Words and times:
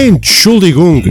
Entschuldigung. 0.00 1.02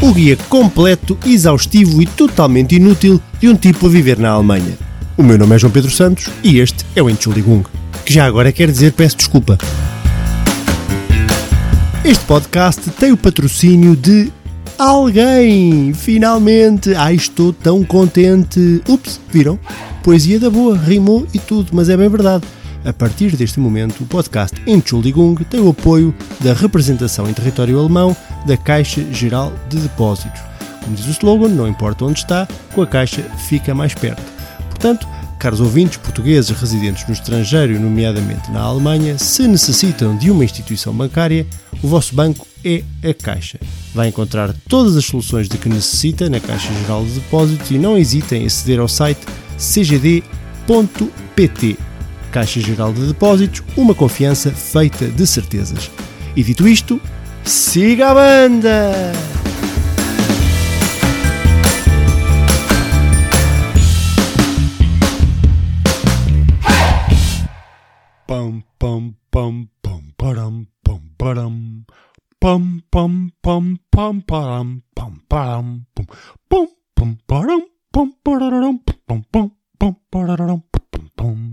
O 0.00 0.10
guia 0.14 0.38
completo, 0.48 1.18
exaustivo 1.26 2.00
e 2.00 2.06
totalmente 2.06 2.76
inútil 2.76 3.20
de 3.38 3.50
um 3.50 3.54
tipo 3.54 3.84
a 3.84 3.90
viver 3.90 4.18
na 4.18 4.30
Alemanha. 4.30 4.78
O 5.14 5.22
meu 5.22 5.36
nome 5.36 5.54
é 5.54 5.58
João 5.58 5.70
Pedro 5.70 5.90
Santos 5.90 6.28
e 6.42 6.60
este 6.60 6.86
é 6.96 7.02
o 7.02 7.10
Entschuldigung, 7.10 7.62
que 8.06 8.14
já 8.14 8.24
agora 8.24 8.50
quer 8.50 8.70
dizer 8.70 8.92
peço 8.92 9.18
desculpa. 9.18 9.58
Este 12.02 12.24
podcast 12.24 12.88
tem 12.92 13.12
o 13.12 13.18
patrocínio 13.18 13.94
de 13.94 14.32
alguém! 14.78 15.92
Finalmente! 15.92 16.94
Ai, 16.94 17.16
estou 17.16 17.52
tão 17.52 17.84
contente! 17.84 18.80
Ups, 18.88 19.20
viram? 19.30 19.58
Poesia 20.02 20.40
da 20.40 20.48
boa, 20.48 20.78
rimou 20.78 21.26
e 21.34 21.38
tudo, 21.38 21.68
mas 21.74 21.90
é 21.90 21.98
bem 21.98 22.08
verdade. 22.08 22.44
A 22.84 22.92
partir 22.92 23.36
deste 23.36 23.60
momento, 23.60 24.02
o 24.02 24.06
podcast 24.06 24.60
Entschuldigung 24.66 25.36
tem 25.44 25.60
o 25.60 25.70
apoio 25.70 26.12
da 26.40 26.52
representação 26.52 27.30
em 27.30 27.32
território 27.32 27.78
alemão 27.78 28.16
da 28.44 28.56
Caixa 28.56 29.04
Geral 29.12 29.52
de 29.68 29.78
Depósitos. 29.78 30.40
Como 30.82 30.96
diz 30.96 31.06
o 31.06 31.10
slogan, 31.10 31.48
não 31.48 31.68
importa 31.68 32.04
onde 32.04 32.18
está, 32.18 32.48
com 32.74 32.82
a 32.82 32.86
Caixa 32.86 33.22
fica 33.48 33.72
mais 33.72 33.94
perto. 33.94 34.20
Portanto, 34.68 35.06
caros 35.38 35.60
ouvintes 35.60 35.96
portugueses 35.98 36.50
residentes 36.50 37.06
no 37.06 37.12
estrangeiro, 37.12 37.78
nomeadamente 37.78 38.50
na 38.50 38.60
Alemanha, 38.62 39.16
se 39.16 39.46
necessitam 39.46 40.16
de 40.16 40.28
uma 40.28 40.44
instituição 40.44 40.92
bancária, 40.92 41.46
o 41.80 41.86
vosso 41.86 42.16
banco 42.16 42.44
é 42.64 42.82
a 43.08 43.14
Caixa. 43.14 43.60
Vai 43.94 44.08
encontrar 44.08 44.52
todas 44.68 44.96
as 44.96 45.04
soluções 45.04 45.48
de 45.48 45.56
que 45.56 45.68
necessita 45.68 46.28
na 46.28 46.40
Caixa 46.40 46.72
Geral 46.80 47.04
de 47.04 47.12
Depósitos 47.12 47.70
e 47.70 47.78
não 47.78 47.96
hesitem 47.96 48.42
em 48.42 48.46
aceder 48.46 48.80
ao 48.80 48.88
site 48.88 49.20
cgd.pt. 49.56 50.32
Caixa 52.32 52.60
Geral 52.60 52.94
de 52.94 53.06
Depósitos, 53.06 53.62
uma 53.76 53.94
confiança 53.94 54.50
feita 54.50 55.06
de 55.06 55.26
certezas. 55.26 55.90
E 56.34 56.42
dito 56.42 56.66
isto, 56.66 56.98
siga 57.44 58.10
a 58.10 58.14
banda! 58.14 59.12
Pam 68.26 68.62
pam 68.78 69.14
pam 69.30 69.68
pam 69.82 70.02
param 70.16 70.66
pam 70.82 71.02
param 71.18 71.84
pam 72.40 72.80
pam 72.90 73.28
pam 73.42 73.76
pam 73.90 74.20
param 74.26 74.82
pam 74.94 75.12
param 75.28 75.82
pam 75.94 76.06
pam 76.48 76.68
pam 76.94 77.18
param 77.26 77.62
pam 77.92 78.10
pararam 78.24 78.78
pam 78.78 79.20
pam 79.30 79.52
pam 79.78 79.96
pararam 80.10 80.62
pam 80.72 81.06
pam 81.14 81.52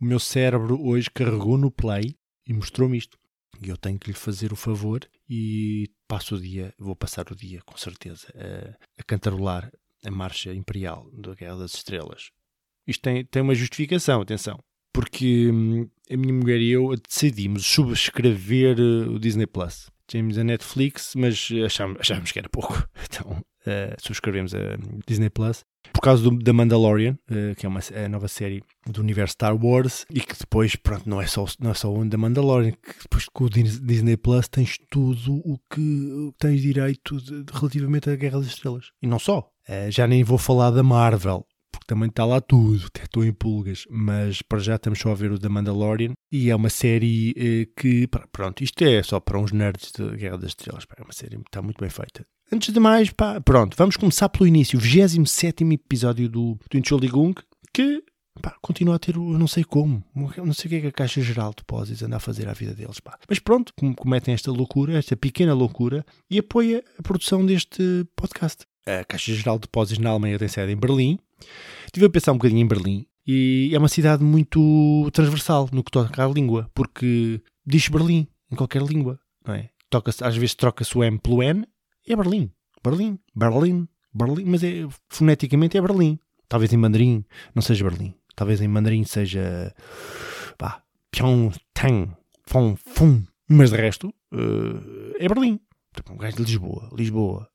O 0.00 0.04
meu 0.04 0.18
cérebro 0.18 0.78
hoje 0.84 1.10
carregou 1.10 1.56
no 1.56 1.70
play 1.70 2.14
e 2.46 2.52
mostrou-me 2.52 2.98
isto. 2.98 3.16
E 3.62 3.68
eu 3.70 3.78
tenho 3.78 3.98
que 3.98 4.08
lhe 4.08 4.16
fazer 4.16 4.52
o 4.52 4.56
favor 4.56 5.08
e 5.26 5.88
passo 6.06 6.34
o 6.34 6.40
dia, 6.40 6.74
vou 6.78 6.94
passar 6.94 7.30
o 7.30 7.34
dia 7.34 7.62
com 7.64 7.76
certeza 7.76 8.26
a, 8.34 9.00
a 9.00 9.04
cantarolar 9.04 9.72
a 10.04 10.10
marcha 10.10 10.52
imperial 10.52 11.08
da 11.12 11.34
Guerra 11.34 11.56
das 11.56 11.74
Estrelas. 11.74 12.30
Isto 12.86 13.02
tem, 13.02 13.24
tem 13.24 13.40
uma 13.40 13.54
justificação, 13.54 14.20
atenção. 14.20 14.58
Porque 14.92 15.50
hum, 15.50 15.88
a 16.10 16.16
minha 16.16 16.34
mulher 16.34 16.60
e 16.60 16.72
eu 16.72 16.94
decidimos 16.96 17.64
subscrever 17.64 18.78
uh, 18.78 19.12
o 19.12 19.18
Disney 19.18 19.46
Plus. 19.46 19.88
Tínhamos 20.06 20.36
a 20.36 20.44
Netflix, 20.44 21.14
mas 21.14 21.48
achámos, 21.64 22.00
achámos 22.00 22.32
que 22.32 22.38
era 22.38 22.48
pouco. 22.50 22.86
Então 23.08 23.30
uh, 23.30 23.96
subscrevemos 23.98 24.54
a 24.54 24.76
Disney 25.06 25.30
Plus. 25.30 25.64
Por 25.92 26.00
causa 26.00 26.30
da 26.30 26.52
Mandalorian, 26.52 27.18
uh, 27.30 27.54
que 27.56 27.66
é 27.66 27.68
uma 27.68 27.80
a 27.80 28.08
nova 28.08 28.28
série 28.28 28.62
do 28.86 29.00
universo 29.00 29.32
Star 29.32 29.54
Wars, 29.54 30.04
e 30.10 30.20
que 30.20 30.36
depois, 30.38 30.76
pronto, 30.76 31.08
não 31.08 31.20
é 31.20 31.26
só, 31.26 31.44
não 31.60 31.70
é 31.70 31.74
só 31.74 31.92
o 31.92 32.04
da 32.04 32.18
Mandalorian, 32.18 32.72
que 32.72 33.02
depois 33.02 33.26
com 33.32 33.44
o 33.44 33.50
Disney 33.50 34.16
Plus 34.16 34.48
tens 34.48 34.78
tudo 34.90 35.34
o 35.44 35.58
que 35.70 36.32
tens 36.38 36.60
direito 36.60 37.20
de, 37.20 37.44
relativamente 37.52 38.10
à 38.10 38.16
Guerra 38.16 38.38
das 38.38 38.48
Estrelas. 38.48 38.90
E 39.02 39.06
não 39.06 39.18
só. 39.18 39.48
Uh, 39.68 39.90
já 39.90 40.06
nem 40.06 40.24
vou 40.24 40.38
falar 40.38 40.70
da 40.70 40.82
Marvel, 40.82 41.46
porque 41.72 41.86
também 41.86 42.08
está 42.08 42.24
lá 42.24 42.40
tudo, 42.40 42.86
até 42.86 43.04
estou 43.04 43.24
em 43.24 43.32
pulgas, 43.32 43.84
mas 43.90 44.42
para 44.42 44.58
já 44.58 44.76
estamos 44.76 44.98
só 44.98 45.10
a 45.10 45.14
ver 45.14 45.32
o 45.32 45.38
da 45.38 45.48
Mandalorian 45.48 46.12
e 46.30 46.50
é 46.50 46.54
uma 46.54 46.70
série 46.70 47.34
eh, 47.36 47.66
que, 47.76 48.08
pronto, 48.30 48.62
isto 48.62 48.84
é 48.84 49.02
só 49.02 49.18
para 49.18 49.38
uns 49.38 49.52
nerds 49.52 49.90
de 49.92 50.16
Guerra 50.16 50.38
das 50.38 50.50
Estrelas, 50.50 50.86
é 50.96 51.02
uma 51.02 51.12
série 51.12 51.36
que 51.36 51.48
está 51.48 51.62
muito 51.62 51.80
bem 51.80 51.90
feita. 51.90 52.26
Antes 52.54 52.70
de 52.70 52.78
mais, 52.78 53.08
pá, 53.08 53.40
pronto, 53.40 53.74
vamos 53.78 53.96
começar 53.96 54.28
pelo 54.28 54.46
início, 54.46 54.78
o 54.78 54.82
27 54.82 55.64
episódio 55.72 56.28
do, 56.28 56.58
do 56.70 56.76
Entschuldigung, 56.76 57.32
que 57.72 58.04
pá, 58.42 58.54
continua 58.60 58.96
a 58.96 58.98
ter 58.98 59.16
o 59.16 59.38
não 59.38 59.46
sei 59.46 59.64
como, 59.64 60.04
não 60.14 60.52
sei 60.52 60.66
o 60.66 60.68
que 60.68 60.74
é 60.74 60.80
que 60.82 60.86
a 60.88 60.92
Caixa 60.92 61.22
Geral 61.22 61.48
de 61.48 61.56
Depósitos 61.56 62.02
anda 62.02 62.16
a 62.16 62.20
fazer 62.20 62.50
à 62.50 62.52
vida 62.52 62.74
deles, 62.74 63.00
pá. 63.00 63.18
Mas 63.26 63.38
pronto, 63.38 63.72
cometem 63.96 64.34
esta 64.34 64.52
loucura, 64.52 64.98
esta 64.98 65.16
pequena 65.16 65.54
loucura 65.54 66.04
e 66.30 66.38
apoia 66.38 66.84
a 66.98 67.02
produção 67.02 67.46
deste 67.46 68.06
podcast. 68.14 68.66
A 68.84 69.02
Caixa 69.02 69.32
Geral 69.32 69.56
de 69.56 69.62
Depósitos 69.62 70.04
na 70.04 70.10
Alemanha 70.10 70.38
tem 70.38 70.48
sede 70.48 70.72
em 70.72 70.76
Berlim. 70.76 71.18
Estive 71.86 72.04
a 72.04 72.10
pensar 72.10 72.32
um 72.32 72.36
bocadinho 72.36 72.60
em 72.60 72.68
Berlim 72.68 73.06
e 73.26 73.70
é 73.72 73.78
uma 73.78 73.88
cidade 73.88 74.22
muito 74.22 75.10
transversal 75.14 75.70
no 75.72 75.82
que 75.82 75.90
toca 75.90 76.22
à 76.22 76.28
língua, 76.28 76.70
porque 76.74 77.40
diz 77.64 77.88
Berlim 77.88 78.28
em 78.50 78.56
qualquer 78.56 78.82
língua, 78.82 79.18
não 79.42 79.54
é? 79.54 79.70
Toca 79.88 80.10
às 80.10 80.36
vezes 80.36 80.54
troca-se 80.54 80.96
o 80.98 81.02
M 81.02 81.18
pelo 81.18 81.42
N 81.42 81.66
é 82.06 82.16
Berlim. 82.16 82.50
Berlim, 82.82 83.18
Berlim, 83.34 83.88
Berlim, 84.12 84.44
mas 84.44 84.62
é, 84.62 84.86
foneticamente 85.08 85.76
é 85.76 85.80
Berlim. 85.80 86.18
Talvez 86.48 86.72
em 86.72 86.76
mandarim 86.76 87.24
não 87.54 87.62
seja 87.62 87.84
Berlim. 87.84 88.14
Talvez 88.34 88.60
em 88.60 88.68
mandarim 88.68 89.04
seja 89.04 89.74
pá, 90.58 90.82
Pyongyang, 91.10 92.16
Fon, 92.46 92.76
Fum. 92.76 93.22
Mas 93.48 93.70
de 93.70 93.76
resto 93.76 94.08
uh, 94.32 95.14
é 95.18 95.28
Berlim. 95.28 95.60
Tipo, 95.94 96.12
um 96.14 96.16
gajo 96.16 96.36
de 96.36 96.42
Lisboa, 96.42 96.90
Lisboa, 96.92 97.48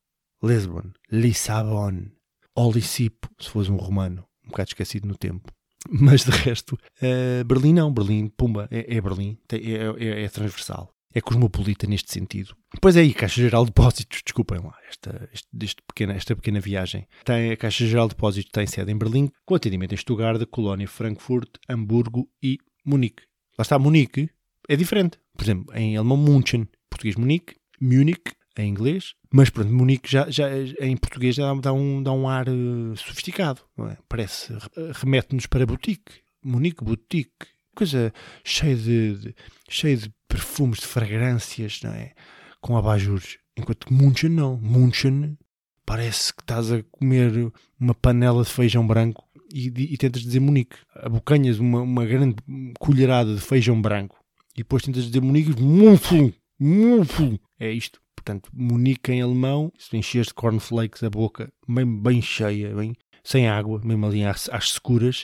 Lisbon, 0.44 0.92
Lissabon, 1.12 2.12
Olicipo, 2.56 3.30
se 3.40 3.50
fosse 3.50 3.72
um 3.72 3.78
romano, 3.78 4.26
um 4.46 4.50
bocado 4.50 4.70
esquecido 4.70 5.08
no 5.08 5.18
tempo. 5.18 5.52
Mas 5.90 6.24
de 6.24 6.32
resto, 6.32 6.78
uh, 7.02 7.44
Berlim 7.46 7.74
não, 7.74 7.92
Berlim, 7.92 8.28
pumba, 8.28 8.68
é, 8.70 8.98
é 8.98 9.02
Berlim, 9.02 9.38
é, 9.52 9.58
é, 9.58 10.24
é, 10.24 10.30
transversal. 10.30 10.94
É 11.18 11.22
cosmopolita 11.22 11.88
neste 11.88 12.14
sentido. 12.14 12.56
Pois 12.80 12.96
é 12.96 13.00
aí, 13.00 13.12
Caixa 13.12 13.42
Geral 13.42 13.66
de 13.66 13.72
Depósitos, 13.72 14.22
desculpem 14.24 14.60
lá, 14.60 14.78
esta, 14.88 15.28
este, 15.64 15.82
pequena, 15.88 16.14
esta 16.14 16.36
pequena 16.36 16.60
viagem. 16.60 17.08
Tem, 17.26 17.50
a 17.50 17.58
Caixa 17.58 17.88
Geral 17.88 18.08
de 18.08 18.14
Depósitos 18.14 18.52
tem 18.52 18.68
sede 18.68 18.92
em 18.92 18.96
Berlim, 18.96 19.32
com 19.44 19.56
atendimento 19.56 19.94
em 19.96 19.98
Stuttgart, 19.98 20.46
Colónia, 20.52 20.88
Frankfurt, 20.88 21.50
Hamburgo 21.68 22.30
e 22.44 22.60
Munique. 22.86 23.24
Lá 23.58 23.64
está, 23.64 23.80
Munique 23.80 24.30
é 24.70 24.76
diferente. 24.76 25.18
Por 25.36 25.44
exemplo, 25.44 25.76
em 25.76 25.98
alemão, 25.98 26.18
München, 26.18 26.68
português 26.88 27.16
Munique, 27.16 27.56
Munich 27.82 28.22
em 28.56 28.70
inglês, 28.70 29.16
mas 29.34 29.50
pronto, 29.50 29.74
Munique 29.74 30.12
já, 30.12 30.30
já, 30.30 30.48
em 30.80 30.96
português 30.98 31.34
já 31.34 31.52
dá 31.56 31.74
um, 31.74 32.04
dá 32.04 32.12
um 32.12 32.30
ar 32.30 32.48
uh, 32.48 32.96
sofisticado, 32.96 33.62
não 33.76 33.90
é? 33.90 33.98
Parece, 34.08 34.56
remete-nos 34.94 35.48
para 35.48 35.66
boutique, 35.66 36.22
Munique, 36.44 36.84
boutique, 36.84 37.48
coisa 37.76 38.14
cheia 38.44 38.76
de, 38.76 39.16
de, 39.16 39.36
cheia 39.68 39.98
de 39.98 40.17
perfumes, 40.28 40.80
de 40.80 40.86
fragrâncias, 40.86 41.82
não 41.84 41.92
é? 41.92 42.14
Com 42.62 42.78
abajures. 42.78 43.38
Enquanto 43.56 43.92
Munchen 43.92 44.30
não, 44.30 44.58
Munchen 44.58 45.38
parece 45.86 46.34
que 46.34 46.42
estás 46.42 46.72
a 46.72 46.84
comer 46.84 47.52
uma 47.80 47.96
panela 47.96 48.44
de 48.44 48.50
feijão 48.50 48.86
branco 48.86 49.28
e, 49.54 49.68
e 49.68 49.98
tentas 49.98 50.22
dizer 50.22 50.40
Munique. 50.40 50.78
Abocanhas 50.96 51.60
uma, 51.60 51.82
uma 51.82 52.06
grande 52.06 52.36
colherada 52.80 53.34
de 53.34 53.42
feijão 53.42 53.82
branco 53.82 54.18
e 54.54 54.58
depois 54.58 54.84
tentas 54.84 55.06
dizer 55.06 55.22
Munique, 55.22 55.62
Munchen, 55.62 56.34
Munchen. 56.60 57.40
É 57.60 57.72
isto. 57.72 58.00
Portanto, 58.16 58.50
Munique 58.54 59.12
em 59.12 59.22
alemão, 59.22 59.72
se 59.78 59.96
encheres 59.96 60.28
de 60.28 60.34
cornflakes 60.34 61.02
a 61.02 61.10
boca 61.10 61.52
bem, 61.68 61.86
bem 61.86 62.22
cheia, 62.22 62.76
bem, 62.76 62.94
sem 63.24 63.48
água, 63.48 63.82
mesmo 63.84 64.06
ali 64.06 64.24
às, 64.26 64.50
às 64.50 64.78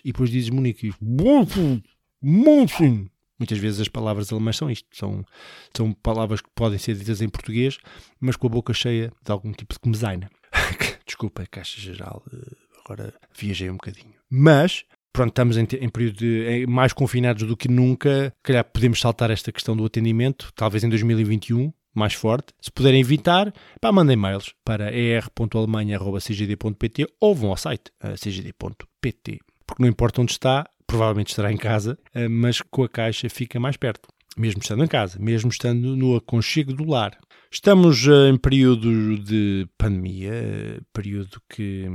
e 0.03 0.11
depois 0.11 0.29
dizes 0.29 0.49
Munique. 0.49 0.93
Muitas 3.43 3.57
vezes 3.57 3.81
as 3.81 3.89
palavras 3.89 4.31
alemãs 4.31 4.55
são 4.55 4.71
isto, 4.71 4.87
são, 4.93 5.25
são 5.75 5.91
palavras 5.91 6.39
que 6.39 6.47
podem 6.55 6.79
ser 6.79 6.95
ditas 6.95 7.21
em 7.21 7.27
português, 7.27 7.77
mas 8.21 8.37
com 8.37 8.47
a 8.47 8.49
boca 8.49 8.73
cheia 8.73 9.11
de 9.21 9.31
algum 9.33 9.51
tipo 9.51 9.73
de 9.73 9.81
comezaina. 9.81 10.29
Desculpa, 11.05 11.45
caixa 11.51 11.81
geral, 11.81 12.23
eh, 12.31 12.37
agora 12.85 13.13
viajei 13.37 13.69
um 13.69 13.73
bocadinho. 13.73 14.13
Mas, 14.29 14.85
pronto, 15.11 15.31
estamos 15.31 15.57
em, 15.57 15.67
em 15.81 15.89
período 15.89 16.19
de, 16.19 16.45
em, 16.47 16.65
mais 16.65 16.93
confinados 16.93 17.43
do 17.43 17.57
que 17.57 17.67
nunca, 17.67 18.33
calhar 18.41 18.63
podemos 18.63 19.01
saltar 19.01 19.29
esta 19.29 19.51
questão 19.51 19.75
do 19.75 19.83
atendimento, 19.83 20.49
talvez 20.55 20.85
em 20.85 20.89
2021, 20.89 21.73
mais 21.93 22.13
forte. 22.13 22.53
Se 22.61 22.71
puderem 22.71 23.01
evitar, 23.01 23.53
pá, 23.81 23.91
mandem 23.91 24.15
mails 24.15 24.53
para 24.63 24.89
er.alemanha.cgd.pt 24.89 27.07
ou 27.19 27.35
vão 27.35 27.49
ao 27.49 27.57
site 27.57 27.91
cgd.pt. 28.17 29.39
Porque 29.67 29.83
não 29.83 29.89
importa 29.89 30.21
onde 30.21 30.31
está, 30.31 30.65
provavelmente 30.93 31.29
estará 31.29 31.51
em 31.51 31.57
casa, 31.57 31.97
eh, 32.13 32.27
mas 32.27 32.61
com 32.61 32.83
a 32.83 32.87
caixa 32.89 33.27
fica 33.27 33.59
mais 33.59 33.75
perto. 33.75 34.07
Mesmo 34.37 34.61
estando 34.61 34.83
em 34.83 34.87
casa, 34.87 35.17
mesmo 35.19 35.49
estando 35.49 35.95
no 35.95 36.15
aconchego 36.15 36.71
do 36.71 36.87
lar. 36.87 37.17
Estamos 37.51 38.05
uh, 38.07 38.27
em 38.27 38.37
período 38.37 39.17
de 39.17 39.67
pandemia, 39.77 40.81
período 40.91 41.41
que 41.49 41.87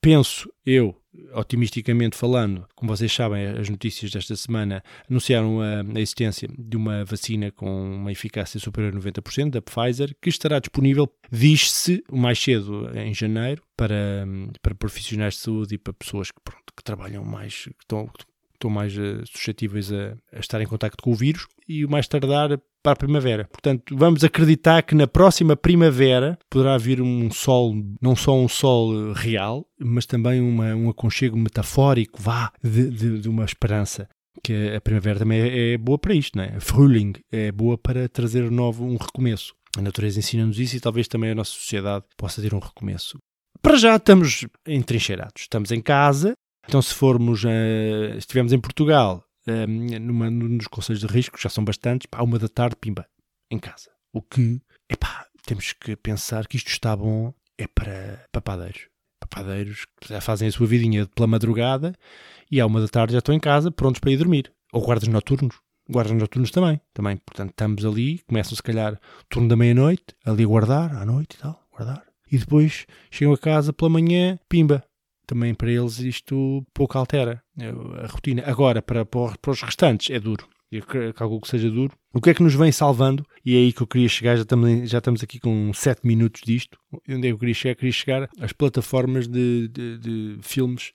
penso 0.00 0.50
eu, 0.64 0.94
otimisticamente 1.34 2.16
falando, 2.16 2.66
como 2.74 2.94
vocês 2.94 3.12
sabem, 3.12 3.46
as 3.46 3.68
notícias 3.68 4.10
desta 4.10 4.36
semana 4.36 4.82
anunciaram 5.10 5.60
a, 5.60 5.80
a, 5.80 6.00
existência 6.00 6.48
de 6.58 6.76
uma 6.76 7.04
vacina 7.04 7.50
com 7.50 7.96
uma 7.96 8.12
eficácia 8.12 8.60
superior 8.60 8.94
a 8.94 8.98
90% 8.98 9.50
da 9.50 9.62
Pfizer, 9.62 10.14
que 10.20 10.28
estará 10.28 10.58
disponível, 10.58 11.10
diz-se, 11.30 12.04
o 12.10 12.16
mais 12.16 12.38
cedo 12.38 12.90
em 12.94 13.12
janeiro, 13.12 13.62
para, 13.76 14.26
para 14.62 14.74
profissionais 14.74 15.34
de 15.34 15.40
saúde 15.40 15.74
e 15.74 15.78
para 15.78 15.92
pessoas 15.92 16.30
que, 16.30 16.40
pronto, 16.42 16.72
que 16.76 16.84
trabalham 16.84 17.24
mais, 17.24 17.64
que 17.64 17.70
estão, 17.82 18.10
estão 18.56 18.70
mais 18.70 18.96
uh, 18.96 19.22
suscetíveis 19.26 19.92
a, 19.92 20.16
a, 20.32 20.40
estar 20.40 20.60
em 20.60 20.66
contato 20.66 20.96
com 21.02 21.12
o 21.12 21.14
vírus 21.14 21.46
e 21.68 21.84
o 21.84 21.90
mais 21.90 22.08
tardar 22.08 22.58
para 22.82 22.92
a 22.92 22.96
primavera. 22.96 23.48
Portanto, 23.50 23.96
vamos 23.96 24.22
acreditar 24.22 24.82
que 24.82 24.94
na 24.94 25.06
próxima 25.06 25.56
primavera 25.56 26.38
poderá 26.50 26.78
vir 26.78 27.00
um 27.00 27.30
sol, 27.30 27.74
não 28.00 28.14
só 28.14 28.36
um 28.36 28.48
sol 28.48 29.12
real, 29.12 29.66
mas 29.78 30.06
também 30.06 30.40
uma, 30.40 30.74
um 30.74 30.88
aconchego 30.88 31.36
metafórico, 31.36 32.20
vá, 32.20 32.52
de, 32.62 32.90
de, 32.90 33.18
de 33.20 33.28
uma 33.28 33.44
esperança 33.44 34.08
que 34.42 34.74
a 34.74 34.80
primavera 34.80 35.18
também 35.18 35.40
é, 35.40 35.72
é 35.72 35.78
boa 35.78 35.98
para 35.98 36.14
isto, 36.14 36.36
não 36.36 36.44
é? 36.44 36.56
A 36.56 36.60
Frühling 36.60 37.14
é 37.32 37.50
boa 37.50 37.76
para 37.76 38.08
trazer 38.08 38.50
novo 38.50 38.84
um 38.84 38.96
recomeço. 38.96 39.54
A 39.76 39.82
natureza 39.82 40.18
ensina-nos 40.18 40.58
isso 40.58 40.76
e 40.76 40.80
talvez 40.80 41.08
também 41.08 41.30
a 41.30 41.34
nossa 41.34 41.50
sociedade 41.50 42.04
possa 42.16 42.40
ter 42.40 42.54
um 42.54 42.58
recomeço. 42.58 43.18
Para 43.60 43.76
já 43.76 43.96
estamos 43.96 44.46
entrincheirados, 44.66 45.42
estamos 45.42 45.70
em 45.72 45.80
casa, 45.80 46.34
então 46.66 46.82
se 46.82 46.94
formos, 46.94 47.44
uh, 47.44 48.16
estivermos 48.18 48.52
em 48.52 48.60
Portugal, 48.60 49.24
um, 49.46 50.00
numa, 50.00 50.30
nos 50.30 50.66
conselhos 50.66 51.00
de 51.00 51.06
risco, 51.06 51.40
já 51.40 51.48
são 51.48 51.64
bastantes, 51.64 52.06
pá, 52.06 52.22
uma 52.22 52.38
da 52.38 52.48
tarde, 52.48 52.76
pimba, 52.80 53.06
em 53.50 53.58
casa. 53.58 53.90
O 54.12 54.20
que, 54.20 54.60
epá, 54.90 55.26
temos 55.44 55.72
que 55.72 55.94
pensar 55.96 56.46
que 56.46 56.56
isto 56.56 56.68
está 56.68 56.96
bom 56.96 57.32
é 57.56 57.66
para 57.66 58.26
papadeiros. 58.32 58.88
Papadeiros 59.20 59.86
que 60.00 60.08
já 60.08 60.20
fazem 60.20 60.48
a 60.48 60.52
sua 60.52 60.66
vidinha 60.66 61.06
pela 61.06 61.26
madrugada 61.26 61.94
e 62.50 62.60
à 62.60 62.66
uma 62.66 62.80
da 62.80 62.88
tarde 62.88 63.12
já 63.12 63.18
estão 63.18 63.34
em 63.34 63.40
casa, 63.40 63.70
prontos 63.70 64.00
para 64.00 64.10
ir 64.10 64.16
dormir. 64.16 64.52
Ou 64.72 64.82
guardas 64.82 65.08
noturnos. 65.08 65.56
Guardas 65.88 66.16
noturnos 66.16 66.50
também. 66.50 66.80
também. 66.92 67.16
Portanto, 67.18 67.50
estamos 67.50 67.84
ali, 67.84 68.18
começam 68.26 68.56
se 68.56 68.62
calhar 68.62 68.94
o 68.94 69.24
turno 69.28 69.48
da 69.48 69.56
meia-noite, 69.56 70.04
ali 70.24 70.42
a 70.42 70.46
guardar, 70.46 70.94
à 70.96 71.04
noite 71.04 71.36
e 71.36 71.38
tal, 71.38 71.64
guardar. 71.70 72.04
E 72.30 72.38
depois 72.38 72.86
chegam 73.10 73.32
a 73.32 73.38
casa 73.38 73.72
pela 73.72 73.88
manhã, 73.88 74.38
pimba, 74.48 74.84
também 75.26 75.54
para 75.54 75.70
eles 75.70 75.98
isto 75.98 76.64
pouco 76.72 76.96
altera 76.96 77.42
a 78.02 78.06
rotina. 78.06 78.42
Agora, 78.46 78.80
para, 78.80 79.04
para 79.04 79.50
os 79.50 79.62
restantes, 79.62 80.10
é 80.10 80.20
duro. 80.20 80.48
Eu 80.70 80.82
calculo 81.14 81.40
que 81.40 81.48
seja 81.48 81.70
duro. 81.70 81.96
O 82.12 82.20
que 82.20 82.30
é 82.30 82.34
que 82.34 82.42
nos 82.42 82.54
vem 82.54 82.72
salvando? 82.72 83.24
E 83.44 83.54
é 83.54 83.58
aí 83.58 83.72
que 83.72 83.82
eu 83.82 83.86
queria 83.86 84.08
chegar. 84.08 84.36
Já 84.36 84.42
estamos, 84.42 84.90
já 84.90 84.98
estamos 84.98 85.22
aqui 85.22 85.38
com 85.38 85.72
7 85.72 86.06
minutos 86.06 86.42
disto. 86.44 86.78
Onde 87.08 87.28
é 87.28 87.30
que 87.30 87.34
eu 87.34 87.38
queria 87.38 87.54
chegar? 87.54 87.72
Eu 87.72 87.76
queria 87.76 87.92
chegar 87.92 88.30
às 88.40 88.52
plataformas 88.52 89.28
de, 89.28 89.68
de, 89.68 89.98
de 89.98 90.38
filmes 90.42 90.92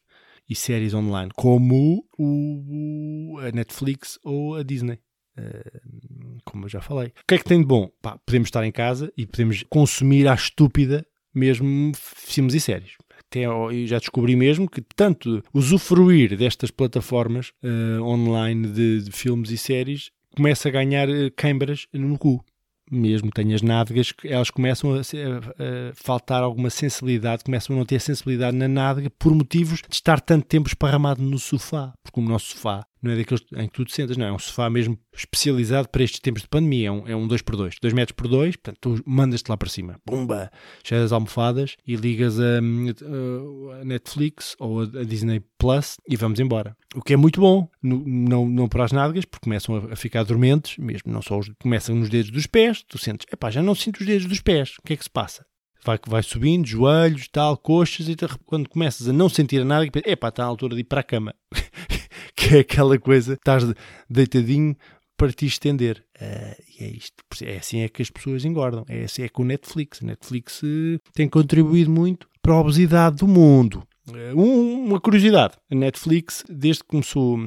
e 0.50 0.56
séries 0.56 0.94
online, 0.94 1.32
como 1.36 2.06
o, 2.18 3.40
a 3.40 3.52
Netflix 3.52 4.20
ou 4.24 4.56
a 4.56 4.64
Disney. 4.64 5.00
Uh, 5.38 6.42
como 6.44 6.66
eu 6.66 6.70
já 6.70 6.82
falei. 6.82 7.08
O 7.08 7.26
que 7.26 7.36
é 7.36 7.38
que 7.38 7.46
tem 7.46 7.62
de 7.62 7.66
bom? 7.66 7.90
Pá, 8.02 8.20
podemos 8.26 8.48
estar 8.48 8.66
em 8.66 8.72
casa 8.72 9.12
e 9.16 9.26
podemos 9.26 9.64
consumir 9.70 10.28
à 10.28 10.34
estúpida 10.34 11.08
mesmo 11.34 11.94
filmes 11.96 12.54
e 12.54 12.60
séries 12.60 12.98
até 13.32 13.88
já 13.88 13.98
descobri 13.98 14.36
mesmo 14.36 14.70
que 14.70 14.82
tanto 14.82 15.42
usufruir 15.54 16.38
destas 16.38 16.70
plataformas 16.70 17.54
uh, 17.64 18.04
online 18.04 18.68
de, 18.68 19.04
de, 19.04 19.12
filmes 19.12 19.50
e 19.52 19.58
séries 19.58 20.12
começa 20.36 20.68
a 20.68 20.72
ganhar 20.72 21.08
uh, 21.10 21.32
câimbras 21.36 21.88
no 21.94 22.18
cu. 22.18 22.44
Mesmo 22.92 23.32
tenho 23.32 23.56
as 23.56 23.62
nádegas, 23.62 24.14
elas 24.26 24.50
começam 24.50 24.94
a, 24.94 24.98
a, 24.98 25.00
a, 25.00 25.94
faltar 25.94 26.44
alguma 26.44 26.70
sensibilidade, 26.70 27.46
começam 27.46 27.74
a 27.74 27.80
não 27.80 27.86
ter 27.86 28.02
sensibilidade 28.02 28.58
na 28.58 28.68
nádega 28.68 29.10
por 29.18 29.34
motivos 29.34 29.82
de 29.88 29.96
estar 29.96 30.20
tanto 30.20 30.46
tempo 30.46 30.68
esparramado 30.68 31.22
no 31.22 31.40
sofá. 31.40 31.94
Porque 32.04 32.20
o 32.20 32.24
nosso 32.24 32.48
sofá 32.48 32.86
não 33.02 33.12
é 33.12 33.16
daqueles 33.16 33.44
em 33.56 33.68
que 33.68 33.74
tu 33.74 33.86
te 33.86 33.94
sentas, 33.94 34.16
não. 34.16 34.26
É 34.26 34.32
um 34.32 34.40
sofá 34.40 34.70
mesmo 34.70 34.98
especializado 35.14 35.90
para 35.90 36.04
estes 36.04 36.20
tempos 36.20 36.44
de 36.44 36.48
pandemia. 36.48 36.88
É 36.88 36.92
um, 36.92 37.08
é 37.08 37.16
um 37.16 37.28
2x2. 37.28 37.76
2 37.82 37.94
metros 37.94 38.16
por 38.16 38.28
2, 38.28 38.56
portanto, 38.56 38.78
tu 38.80 39.04
mandas-te 39.06 39.50
lá 39.50 39.58
para 39.58 39.70
cima. 39.70 40.00
Pumba! 40.06 40.52
Cheias 40.84 41.06
as 41.06 41.12
almofadas 41.12 41.76
e 41.86 41.96
ligas 41.96 42.40
a, 42.40 42.60
a, 42.60 43.86
Netflix 43.86 44.56
ou 44.60 44.82
a, 44.82 45.04
Disney 45.04 45.42
Plus 45.58 45.98
e 46.08 46.16
vamos 46.16 46.40
embora. 46.40 46.76
O 46.96 47.02
que 47.02 47.14
é 47.14 47.18
muito 47.18 47.42
bom. 47.42 47.68
No, 47.82 48.04
não, 48.06 48.48
não 48.48 48.68
para 48.68 48.84
as 48.84 48.92
nádegas, 48.92 49.26
porque 49.26 49.46
começam 49.46 49.76
a, 49.76 49.94
a, 49.94 49.96
ficar 49.96 50.24
dormentes, 50.24 50.78
mesmo 50.78 51.12
não 51.12 51.22
só 51.22 51.40
os, 51.40 51.52
começam 51.60 51.96
nos 51.96 52.10
dedos 52.10 52.32
dos 52.32 52.46
pés. 52.46 52.84
Tu 52.88 52.98
sentes, 52.98 53.26
epá, 53.32 53.50
já 53.50 53.64
não 53.64 53.74
sinto 53.74 54.02
os 54.02 54.06
dedos 54.06 54.28
dos 54.28 54.42
pés. 54.42 54.76
O 54.78 54.84
que 54.84 54.94
é 54.94 54.98
que 54.98 55.04
se 55.04 55.10
passa? 55.10 55.46
Vai, 55.84 56.00
vai 56.08 56.24
subindo, 56.24 56.68
joelhos, 56.68 57.28
tal, 57.28 57.58
coxas, 57.58 58.08
e 58.08 58.16
quando 58.46 58.70
começas 58.70 59.08
a 59.08 59.14
não 59.14 59.30
sentir 59.30 59.64
nada, 59.66 59.86
epá, 60.06 60.30
está 60.30 60.44
à 60.44 60.48
altura 60.48 60.76
de 60.76 60.82
ir 60.82 60.86
para 60.86 61.02
a 61.02 61.04
cama. 61.04 61.36
que 62.36 62.56
é 62.56 62.60
aquela 62.60 62.98
coisa, 62.98 63.34
estás 63.34 63.64
deitadinho 64.10 64.76
para 65.18 65.32
te 65.32 65.46
estender. 65.46 66.04
Uh, 66.20 66.62
e 66.80 66.84
é 66.84 66.88
isto. 66.88 67.24
É 67.44 67.58
assim 67.58 67.82
é 67.82 67.90
que 67.90 68.02
as 68.02 68.10
pessoas 68.10 68.44
engordam. 68.44 68.84
É 68.88 69.04
assim 69.04 69.22
é 69.22 69.30
que 69.30 69.42
o 69.42 69.46
Netflix. 69.46 70.02
Netflix 70.02 70.64
uh, 70.64 71.00
tem 71.14 71.30
contribuído 71.30 71.92
muito 71.92 72.28
para 72.42 72.54
a 72.54 72.60
obesidade 72.60 73.18
do 73.18 73.28
mundo. 73.28 73.84
Uh, 74.10 74.40
uma 74.40 75.00
curiosidade: 75.00 75.56
a 75.70 75.76
Netflix, 75.76 76.44
desde 76.50 76.84
que 76.84 76.90
começou 76.90 77.38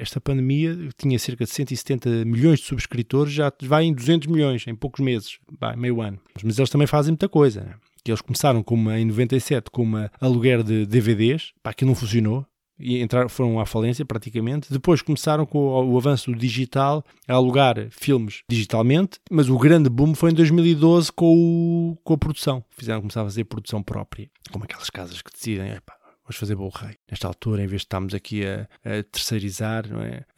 esta 0.00 0.20
pandemia, 0.20 0.76
tinha 0.96 1.18
cerca 1.18 1.44
de 1.44 1.50
170 1.50 2.24
milhões 2.24 2.60
de 2.60 2.66
subscritores, 2.66 3.32
já 3.32 3.52
vai 3.62 3.84
em 3.84 3.92
200 3.92 4.28
milhões 4.28 4.66
em 4.66 4.74
poucos 4.74 5.00
meses, 5.00 5.38
vai, 5.60 5.76
meio 5.76 6.00
ano. 6.00 6.18
Mas 6.42 6.58
eles 6.58 6.70
também 6.70 6.86
fazem 6.86 7.12
muita 7.12 7.28
coisa. 7.28 7.62
Né? 7.62 7.74
Eles 8.06 8.20
começaram 8.20 8.62
com 8.62 8.74
uma, 8.74 8.98
em 8.98 9.04
97 9.06 9.70
com 9.70 9.82
uma 9.82 10.10
aluguer 10.20 10.62
de 10.62 10.86
DVDs, 10.86 11.52
pá, 11.62 11.72
que 11.72 11.84
não 11.84 11.94
funcionou 11.94 12.46
e 12.78 13.00
entrar, 13.00 13.28
foram 13.28 13.58
à 13.60 13.66
falência 13.66 14.04
praticamente. 14.04 14.72
Depois 14.72 15.00
começaram 15.00 15.46
com 15.46 15.58
o, 15.58 15.92
o, 15.92 15.96
avanço 15.96 16.30
do 16.30 16.36
digital 16.36 17.04
a 17.26 17.34
alugar 17.34 17.88
filmes 17.90 18.42
digitalmente, 18.48 19.18
mas 19.30 19.48
o 19.48 19.58
grande 19.58 19.88
boom 19.88 20.14
foi 20.14 20.30
em 20.30 20.34
2012 20.34 21.12
com, 21.12 21.34
o, 21.34 21.96
com 22.02 22.14
a 22.14 22.18
produção. 22.18 22.64
Fizeram 22.70 23.00
começar 23.00 23.22
a 23.22 23.24
fazer 23.24 23.44
produção 23.44 23.82
própria, 23.82 24.28
como 24.50 24.64
aquelas 24.64 24.90
casas 24.90 25.22
que 25.22 25.32
decidem, 25.32 25.72
vamos 26.24 26.36
fazer 26.36 26.56
bom 26.56 26.68
rei. 26.68 26.96
Nesta 27.10 27.28
altura, 27.28 27.62
em 27.62 27.66
vez 27.66 27.82
de 27.82 27.86
estarmos 27.86 28.14
aqui 28.14 28.44
a, 28.44 28.68
a 28.84 29.02
terceirizar, 29.02 29.84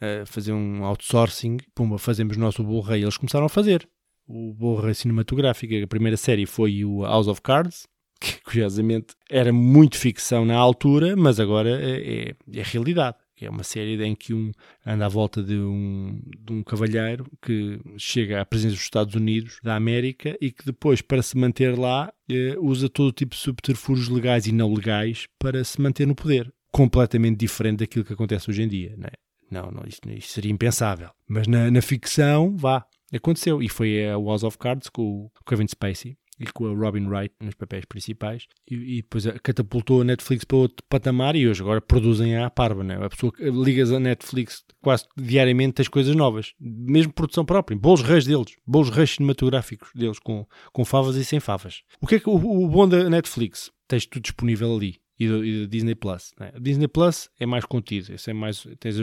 é? 0.01 0.21
a 0.21 0.25
fazer 0.25 0.51
um 0.51 0.83
outsourcing, 0.83 1.57
pumba, 1.73 1.97
fazemos 1.97 2.37
nosso 2.37 2.63
bom 2.63 2.81
rei. 2.81 3.03
Eles 3.03 3.17
começaram 3.17 3.45
a 3.45 3.49
fazer. 3.49 3.87
O 4.27 4.53
bom 4.53 4.75
rei 4.75 4.93
cinematográfico, 4.93 5.73
a 5.81 5.87
primeira 5.87 6.17
série 6.17 6.45
foi 6.45 6.83
o 6.83 7.03
House 7.03 7.27
of 7.27 7.41
Cards, 7.41 7.87
que 8.19 8.41
curiosamente 8.41 9.15
era 9.29 9.53
muito 9.53 9.97
ficção 9.97 10.45
na 10.45 10.55
altura, 10.55 11.15
mas 11.15 11.39
agora 11.39 11.69
é, 11.69 12.29
é, 12.29 12.35
é 12.59 12.63
realidade. 12.63 13.15
É 13.45 13.49
uma 13.49 13.63
série 13.63 14.01
em 14.03 14.15
que 14.15 14.33
um 14.33 14.51
anda 14.85 15.05
à 15.05 15.09
volta 15.09 15.43
de 15.43 15.55
um, 15.55 16.21
de 16.39 16.53
um 16.53 16.63
cavalheiro 16.63 17.25
que 17.41 17.79
chega 17.97 18.41
à 18.41 18.45
presença 18.45 18.75
dos 18.75 18.83
Estados 18.83 19.15
Unidos 19.15 19.59
da 19.63 19.75
América 19.75 20.37
e 20.41 20.51
que 20.51 20.65
depois, 20.65 21.01
para 21.01 21.21
se 21.21 21.37
manter 21.37 21.77
lá, 21.77 22.11
eh, 22.29 22.55
usa 22.59 22.89
todo 22.89 23.11
tipo 23.11 23.35
de 23.35 23.41
subterfúgios 23.41 24.09
legais 24.09 24.47
e 24.47 24.51
não 24.51 24.73
legais 24.73 25.27
para 25.39 25.63
se 25.63 25.79
manter 25.81 26.07
no 26.07 26.15
poder. 26.15 26.53
Completamente 26.71 27.37
diferente 27.37 27.79
daquilo 27.79 28.05
que 28.05 28.13
acontece 28.13 28.49
hoje 28.49 28.63
em 28.63 28.67
dia. 28.67 28.95
Não, 28.97 29.07
é? 29.07 29.13
não, 29.49 29.71
não 29.71 29.83
isto, 29.87 30.09
isto, 30.09 30.31
seria 30.31 30.51
impensável. 30.51 31.09
Mas 31.27 31.47
na, 31.47 31.71
na 31.71 31.81
ficção, 31.81 32.55
vá, 32.55 32.85
aconteceu. 33.13 33.61
E 33.61 33.69
foi 33.69 34.05
a 34.05 34.13
House 34.13 34.43
of 34.43 34.57
Cards 34.57 34.89
com 34.89 35.25
o 35.25 35.31
Kevin 35.45 35.67
Spacey 35.67 36.17
e 36.39 36.45
com 36.47 36.67
a 36.67 36.75
Robin 36.75 37.07
Wright 37.07 37.33
nos 37.41 37.55
papéis 37.55 37.85
principais 37.85 38.47
e, 38.69 38.75
e, 38.75 39.01
depois 39.01 39.25
catapultou 39.41 40.01
a 40.01 40.03
Netflix 40.03 40.43
para 40.45 40.57
outro 40.57 40.85
patamar 40.89 41.35
e 41.35 41.47
hoje 41.47 41.61
agora 41.61 41.81
produzem 41.81 42.37
à 42.37 42.49
parva, 42.49 42.83
né? 42.83 42.97
a 43.03 43.09
pessoa 43.09 43.33
ligas 43.39 43.91
a 43.91 43.99
Netflix 43.99 44.63
quase 44.81 45.05
diariamente 45.17 45.73
tens 45.73 45.87
coisas 45.87 46.15
novas, 46.15 46.53
mesmo 46.59 47.11
produção 47.13 47.45
própria, 47.45 47.77
bolos 47.77 48.01
reis 48.01 48.25
deles, 48.25 48.55
bolos 48.65 48.89
reis 48.89 49.11
cinematográficos 49.11 49.89
deles 49.93 50.19
com, 50.19 50.45
com 50.71 50.85
favas 50.85 51.15
e 51.15 51.25
sem 51.25 51.39
favas. 51.39 51.81
O 51.99 52.07
que 52.07 52.15
é 52.15 52.19
que 52.19 52.29
o, 52.29 52.35
o 52.35 52.67
bom 52.67 52.87
da 52.87 53.09
Netflix? 53.09 53.71
Tens 53.87 54.05
tudo 54.05 54.23
disponível 54.23 54.75
ali 54.75 54.99
e 55.19 55.27
da 55.27 55.67
Disney 55.67 55.95
Plus. 55.95 56.33
Né? 56.39 56.51
A 56.55 56.59
Disney 56.59 56.87
Plus 56.87 57.29
é 57.39 57.45
mais 57.45 57.65
contido, 57.65 58.13
é 58.13 58.33
mais, 58.33 58.67
tens 58.79 58.97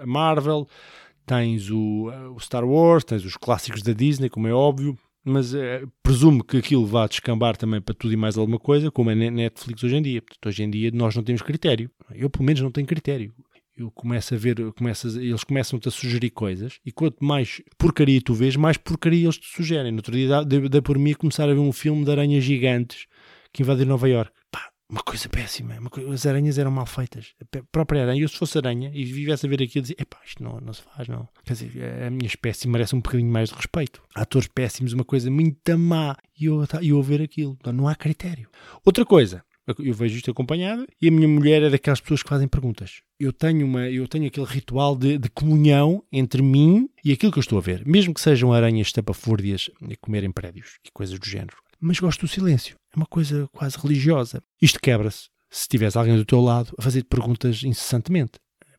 a 0.00 0.06
Marvel, 0.06 0.68
tens 1.26 1.70
o, 1.70 2.10
o 2.34 2.40
Star 2.40 2.64
Wars, 2.64 3.04
tens 3.04 3.24
os 3.24 3.36
clássicos 3.36 3.82
da 3.82 3.92
Disney, 3.92 4.28
como 4.28 4.46
é 4.46 4.52
óbvio, 4.52 4.98
mas 5.24 5.54
é, 5.54 5.82
presumo 6.02 6.44
que 6.44 6.58
aquilo 6.58 6.84
vá 6.84 7.06
descambar 7.06 7.56
também 7.56 7.80
para 7.80 7.94
tudo 7.94 8.12
e 8.12 8.16
mais 8.16 8.36
alguma 8.36 8.58
coisa, 8.58 8.90
como 8.90 9.10
é 9.10 9.14
Netflix 9.14 9.82
hoje 9.82 9.96
em 9.96 10.02
dia. 10.02 10.20
Portanto, 10.20 10.46
hoje 10.46 10.62
em 10.62 10.70
dia 10.70 10.90
nós 10.92 11.16
não 11.16 11.22
temos 11.22 11.40
critério. 11.40 11.90
Eu, 12.14 12.28
pelo 12.28 12.44
menos, 12.44 12.60
não 12.60 12.70
tenho 12.70 12.86
critério. 12.86 13.32
Eu 13.76 13.90
começo 13.90 14.34
a 14.34 14.36
ver, 14.36 14.72
começo 14.74 15.08
a, 15.08 15.22
eles 15.22 15.42
começam-te 15.42 15.88
a 15.88 15.90
sugerir 15.90 16.30
coisas 16.30 16.78
e 16.84 16.92
quanto 16.92 17.24
mais 17.24 17.60
porcaria 17.76 18.20
tu 18.20 18.32
vês, 18.32 18.54
mais 18.54 18.76
porcaria 18.76 19.24
eles 19.24 19.38
te 19.38 19.48
sugerem. 19.48 19.90
No 19.90 19.98
outro 19.98 20.12
dia 20.12 20.28
dá, 20.28 20.42
dá 20.44 20.82
por 20.82 20.98
mim 20.98 21.14
começar 21.14 21.44
a 21.44 21.54
ver 21.54 21.58
um 21.58 21.72
filme 21.72 22.04
de 22.04 22.10
aranhas 22.10 22.44
gigantes 22.44 23.06
que 23.52 23.62
invadem 23.62 23.86
Nova 23.86 24.08
York. 24.08 24.30
Uma 24.94 25.02
coisa 25.02 25.28
péssima. 25.28 25.74
Uma 25.76 25.90
coisa, 25.90 26.14
as 26.14 26.24
aranhas 26.24 26.56
eram 26.56 26.70
mal 26.70 26.86
feitas. 26.86 27.34
A 27.42 27.62
própria 27.72 28.02
aranha, 28.02 28.22
eu 28.22 28.28
se 28.28 28.38
fosse 28.38 28.56
aranha 28.58 28.92
e 28.94 29.04
vivesse 29.04 29.44
a 29.44 29.48
ver 29.48 29.60
aquilo, 29.60 29.82
dizia: 29.82 29.96
epá, 29.98 30.20
isto 30.24 30.40
não, 30.40 30.60
não 30.60 30.72
se 30.72 30.82
faz, 30.82 31.08
não. 31.08 31.28
Quer 31.44 31.54
dizer, 31.54 32.04
a 32.06 32.10
minha 32.10 32.28
espécie 32.28 32.68
merece 32.68 32.94
um 32.94 33.00
bocadinho 33.00 33.28
mais 33.28 33.48
de 33.48 33.56
respeito. 33.56 34.00
Atores 34.14 34.46
péssimos, 34.46 34.92
uma 34.92 35.04
coisa 35.04 35.28
muito 35.28 35.76
má. 35.76 36.16
E 36.40 36.44
eu, 36.44 36.64
tá, 36.68 36.80
eu 36.80 36.96
a 36.96 37.02
ver 37.02 37.20
aquilo. 37.20 37.56
Então, 37.58 37.72
não 37.72 37.88
há 37.88 37.96
critério. 37.96 38.48
Outra 38.84 39.04
coisa, 39.04 39.44
eu 39.80 39.92
vejo 39.94 40.14
isto 40.14 40.30
acompanhado 40.30 40.86
e 41.02 41.08
a 41.08 41.10
minha 41.10 41.26
mulher 41.26 41.64
é 41.64 41.70
daquelas 41.70 42.00
pessoas 42.00 42.22
que 42.22 42.28
fazem 42.28 42.46
perguntas. 42.46 43.02
Eu 43.18 43.32
tenho, 43.32 43.66
uma, 43.66 43.90
eu 43.90 44.06
tenho 44.06 44.28
aquele 44.28 44.46
ritual 44.46 44.94
de, 44.94 45.18
de 45.18 45.28
comunhão 45.28 46.04
entre 46.12 46.40
mim 46.40 46.88
e 47.04 47.10
aquilo 47.10 47.32
que 47.32 47.38
eu 47.38 47.42
estou 47.42 47.58
a 47.58 47.62
ver, 47.62 47.84
mesmo 47.84 48.14
que 48.14 48.20
sejam 48.20 48.52
aranhas 48.52 48.86
estapafúrdias 48.86 49.72
a 49.82 49.96
comerem 50.00 50.30
prédios 50.30 50.78
e 50.86 50.90
coisas 50.92 51.18
do 51.18 51.26
género. 51.26 51.56
Mas 51.80 51.98
gosto 51.98 52.20
do 52.20 52.28
silêncio. 52.28 52.76
É 52.94 52.96
uma 52.96 53.06
coisa 53.06 53.48
quase 53.52 53.76
religiosa. 53.76 54.42
Isto 54.62 54.78
quebra-se 54.80 55.28
se 55.50 55.68
tivesse 55.68 55.98
alguém 55.98 56.16
do 56.16 56.24
teu 56.24 56.40
lado 56.40 56.74
a 56.78 56.82
fazer 56.82 57.04
perguntas 57.04 57.62
incessantemente. 57.62 58.32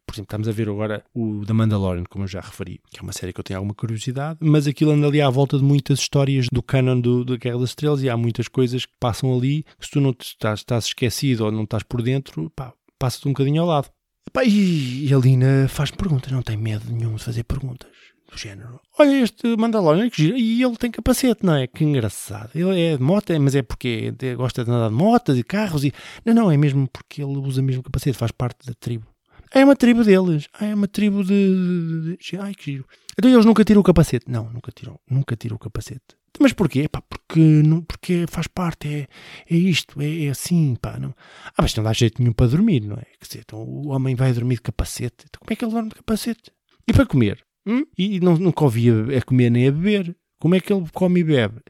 Por 0.05 0.13
exemplo, 0.13 0.27
estamos 0.27 0.47
a 0.47 0.51
ver 0.51 0.69
agora 0.69 1.03
o 1.13 1.43
The 1.45 1.53
Mandalorian, 1.53 2.03
como 2.09 2.25
eu 2.25 2.27
já 2.27 2.39
referi, 2.39 2.79
que 2.91 2.99
é 2.99 3.01
uma 3.01 3.11
série 3.11 3.33
que 3.33 3.39
eu 3.39 3.43
tenho 3.43 3.57
alguma 3.57 3.73
curiosidade, 3.73 4.37
mas 4.41 4.67
aquilo 4.67 4.91
anda 4.91 5.07
ali 5.07 5.19
à 5.19 5.29
volta 5.29 5.57
de 5.57 5.63
muitas 5.63 5.99
histórias 5.99 6.45
do 6.51 6.61
canon 6.61 6.99
do, 6.99 7.25
da 7.25 7.37
Guerra 7.37 7.59
das 7.59 7.69
Estrelas 7.69 8.03
e 8.03 8.09
há 8.09 8.15
muitas 8.15 8.47
coisas 8.47 8.85
que 8.85 8.93
passam 8.99 9.35
ali 9.35 9.63
que 9.79 9.85
se 9.85 9.91
tu 9.91 9.99
não 9.99 10.15
estás, 10.17 10.59
estás 10.59 10.85
esquecido 10.85 11.45
ou 11.45 11.51
não 11.51 11.63
estás 11.63 11.81
por 11.81 12.01
dentro, 12.03 12.51
pá, 12.55 12.71
passa-te 12.99 13.27
um 13.27 13.31
bocadinho 13.31 13.61
ao 13.63 13.67
lado. 13.67 13.89
Pá, 14.31 14.43
e, 14.43 15.07
e 15.07 15.13
a 15.13 15.17
Lina 15.17 15.67
faz 15.67 15.89
perguntas, 15.91 16.31
não 16.31 16.43
tem 16.43 16.55
medo 16.55 16.91
nenhum 16.91 17.15
de 17.15 17.23
fazer 17.23 17.43
perguntas 17.43 17.89
do 18.35 18.39
género. 18.39 18.79
Olha 18.99 19.23
este 19.23 19.55
Mandalorian 19.57 20.09
que 20.09 20.23
gira. 20.23 20.37
E 20.37 20.61
ele 20.61 20.75
tem 20.75 20.91
capacete, 20.91 21.45
não 21.45 21.55
é? 21.55 21.67
Que 21.67 21.83
engraçado. 21.83 22.51
Ele 22.53 22.79
é 22.79 22.97
de 22.97 23.03
moto, 23.03 23.31
é, 23.31 23.39
mas 23.39 23.55
é 23.55 23.61
porque 23.61 24.13
gosta 24.37 24.63
de 24.63 24.69
andar 24.69 24.89
de 24.89 24.95
motas 24.95 25.37
e 25.37 25.43
carros 25.43 25.83
e... 25.83 25.93
Não, 26.23 26.33
não, 26.33 26.51
é 26.51 26.57
mesmo 26.57 26.87
porque 26.87 27.21
ele 27.21 27.37
usa 27.37 27.61
mesmo 27.61 27.81
capacete, 27.81 28.17
faz 28.17 28.31
parte 28.31 28.65
da 28.65 28.73
tribo. 28.73 29.07
É 29.51 29.63
uma 29.63 29.75
tribo 29.75 30.03
deles. 30.03 30.47
É 30.59 30.75
uma 30.75 30.87
tribo 30.87 31.23
de, 31.23 32.07
de, 32.07 32.17
de... 32.17 32.37
Ai, 32.37 32.53
que 32.53 32.71
giro. 32.71 32.85
Então 33.17 33.31
eles 33.31 33.45
nunca 33.45 33.63
tiram 33.63 33.81
o 33.81 33.83
capacete. 33.83 34.25
Não, 34.29 34.49
nunca 34.49 34.71
tiram. 34.71 34.99
Nunca 35.09 35.35
tiram 35.35 35.55
o 35.55 35.59
capacete. 35.59 36.17
Mas 36.39 36.51
porquê? 36.51 36.89
Pá, 36.89 37.01
porque, 37.01 37.39
não, 37.39 37.81
porque 37.81 38.25
faz 38.27 38.47
parte, 38.47 38.89
é, 38.89 39.07
é 39.49 39.55
isto, 39.55 40.01
é, 40.01 40.25
é 40.25 40.29
assim, 40.29 40.75
pá. 40.75 40.99
Não. 40.99 41.15
Ah, 41.57 41.61
mas 41.61 41.73
não 41.75 41.83
dá 41.85 41.93
jeito 41.93 42.21
nenhum 42.21 42.33
para 42.33 42.47
dormir, 42.47 42.81
não 42.81 42.97
é? 42.97 43.05
Quer 43.17 43.25
dizer, 43.25 43.43
então 43.45 43.59
o 43.59 43.87
homem 43.87 44.15
vai 44.15 44.33
dormir 44.33 44.55
de 44.55 44.61
capacete. 44.61 45.25
Então 45.29 45.39
como 45.39 45.53
é 45.53 45.55
que 45.55 45.63
ele 45.63 45.71
dorme 45.71 45.89
de 45.89 45.95
capacete? 45.95 46.51
E 46.87 46.91
para 46.93 47.05
comer? 47.05 47.43
Hum? 47.65 47.85
E 47.97 48.19
não, 48.19 48.37
nunca 48.37 48.63
ouvia 48.63 48.93
a 49.17 49.21
comer 49.21 49.49
nem 49.49 49.67
a 49.67 49.71
beber. 49.71 50.15
Como 50.39 50.53
é 50.53 50.59
que 50.59 50.71
ele 50.71 50.85
come 50.93 51.21
e 51.21 51.23
bebe? 51.23 51.61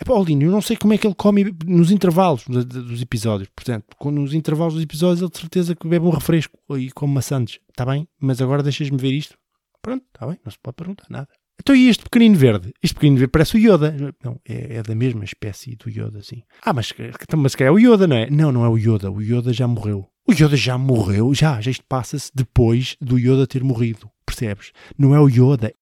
É 0.00 0.04
Paulinho, 0.04 0.46
eu 0.46 0.52
não 0.52 0.60
sei 0.60 0.76
como 0.76 0.94
é 0.94 0.98
que 0.98 1.06
ele 1.06 1.14
come 1.14 1.54
nos 1.66 1.90
intervalos 1.90 2.44
dos 2.46 3.02
episódios. 3.02 3.48
Portanto, 3.54 3.84
nos 4.10 4.32
intervalos 4.32 4.74
dos 4.74 4.82
episódios, 4.82 5.20
ele 5.20 5.30
de 5.30 5.38
certeza 5.38 5.74
que 5.74 5.88
bebe 5.88 6.06
um 6.06 6.10
refresco 6.10 6.56
e 6.76 6.90
come 6.92 7.14
maçãs. 7.14 7.58
Está 7.68 7.84
bem? 7.84 8.08
Mas 8.20 8.40
agora 8.40 8.62
deixas-me 8.62 8.96
ver 8.96 9.12
isto. 9.12 9.36
Pronto, 9.82 10.04
está 10.06 10.26
bem, 10.26 10.38
não 10.44 10.52
se 10.52 10.58
pode 10.62 10.76
perguntar 10.76 11.06
nada. 11.10 11.28
Então 11.60 11.74
e 11.74 11.88
este 11.88 12.04
pequenino 12.04 12.36
verde? 12.36 12.72
Este 12.82 12.94
pequenino 12.94 13.18
verde 13.18 13.32
parece 13.32 13.56
o 13.56 13.58
Yoda. 13.58 14.14
Não, 14.22 14.40
é, 14.48 14.76
é 14.76 14.82
da 14.82 14.94
mesma 14.94 15.24
espécie 15.24 15.74
do 15.74 15.90
Yoda, 15.90 16.22
sim. 16.22 16.42
Ah, 16.62 16.72
mas, 16.72 16.92
mas 17.36 17.54
que 17.56 17.64
é 17.64 17.70
o 17.70 17.78
Yoda, 17.78 18.06
não 18.06 18.16
é? 18.16 18.30
Não, 18.30 18.52
não 18.52 18.64
é 18.64 18.68
o 18.68 18.78
Yoda. 18.78 19.10
O 19.10 19.20
Yoda 19.20 19.52
já 19.52 19.66
morreu. 19.66 20.06
O 20.26 20.32
Yoda 20.32 20.56
já 20.56 20.78
morreu? 20.78 21.34
Já, 21.34 21.60
já 21.60 21.70
isto 21.70 21.84
passa-se 21.88 22.30
depois 22.34 22.96
do 23.00 23.18
Yoda 23.18 23.46
ter 23.46 23.64
morrido. 23.64 24.08
Percebes? 24.28 24.72
Não 24.98 25.14
é 25.14 25.20
o 25.20 25.28
Yoda. 25.28 25.72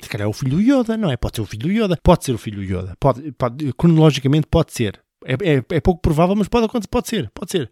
Se 0.00 0.08
calhar 0.08 0.26
é 0.26 0.28
o 0.28 0.32
filho 0.32 0.56
do 0.56 0.60
Yoda, 0.60 0.96
não 0.96 1.10
é? 1.10 1.16
Pode 1.16 1.36
ser 1.36 1.42
o 1.42 1.46
filho 1.46 1.62
do 1.64 1.72
Yoda. 1.72 1.98
Pode 2.02 2.24
ser 2.24 2.32
o 2.32 2.38
filho 2.38 2.58
do 2.58 2.62
Yoda. 2.62 2.94
Pode, 3.00 3.32
pode, 3.32 3.72
cronologicamente 3.72 4.46
pode 4.46 4.72
ser. 4.72 5.00
É, 5.24 5.32
é, 5.32 5.64
é, 5.70 5.80
pouco 5.80 6.00
provável, 6.00 6.36
mas 6.36 6.48
pode. 6.48 6.68
Pode 6.88 7.08
ser. 7.08 7.30
Pode 7.34 7.50
ser. 7.50 7.70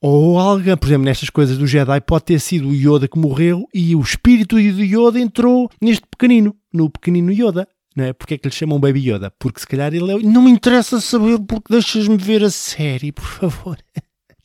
Ou 0.00 0.38
alguém, 0.38 0.76
por 0.76 0.86
exemplo, 0.86 1.04
nestas 1.04 1.30
coisas 1.30 1.56
do 1.56 1.66
Jedi, 1.66 2.00
pode 2.00 2.24
ter 2.24 2.40
sido 2.40 2.68
o 2.68 2.74
Yoda 2.74 3.08
que 3.08 3.18
morreu 3.18 3.66
e 3.72 3.94
o 3.94 4.00
espírito 4.00 4.56
do 4.56 4.60
Yoda 4.60 5.18
entrou 5.18 5.70
neste 5.80 6.04
pequenino, 6.06 6.54
no 6.72 6.90
pequenino 6.90 7.32
Yoda. 7.32 7.68
Não 7.94 8.04
é? 8.04 8.12
Porque 8.12 8.34
é 8.34 8.38
que 8.38 8.48
lhe 8.48 8.54
chamam 8.54 8.78
Baby 8.78 9.10
Yoda? 9.10 9.32
Porque 9.38 9.60
se 9.60 9.66
calhar 9.66 9.94
ele 9.94 10.12
é. 10.12 10.18
Não 10.18 10.42
me 10.42 10.50
interessa 10.50 11.00
saber 11.00 11.38
porque 11.40 11.72
deixas-me 11.72 12.18
ver 12.18 12.44
a 12.44 12.50
série, 12.50 13.10
por 13.12 13.24
favor. 13.24 13.78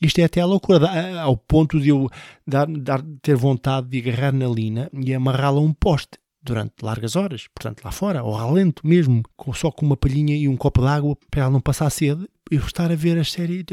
Isto 0.02 0.18
é 0.18 0.24
até 0.24 0.40
a 0.40 0.46
loucura, 0.46 1.20
ao 1.20 1.36
ponto 1.36 1.78
de 1.80 1.90
eu 1.90 2.08
dar, 2.44 2.66
dar, 2.66 3.00
ter 3.22 3.36
vontade 3.36 3.86
de 3.86 3.98
agarrar 3.98 4.32
na 4.32 4.48
Lina 4.48 4.90
e 4.92 5.14
amarrá-la 5.14 5.58
a 5.58 5.62
um 5.62 5.72
poste 5.72 6.18
durante 6.42 6.74
largas 6.82 7.14
horas, 7.14 7.46
portanto 7.54 7.84
lá 7.84 7.92
fora, 7.92 8.18
ao 8.18 8.34
relento 8.34 8.84
mesmo, 8.84 9.22
só 9.54 9.70
com 9.70 9.86
uma 9.86 9.96
palhinha 9.96 10.36
e 10.36 10.48
um 10.48 10.56
copo 10.56 10.80
de 10.80 10.88
água 10.88 11.16
para 11.30 11.42
ela 11.42 11.50
não 11.52 11.60
passar 11.60 11.88
sede, 11.88 12.28
eu 12.50 12.58
estar 12.58 12.90
a 12.90 12.96
ver 12.96 13.16
a 13.16 13.22
série 13.22 13.64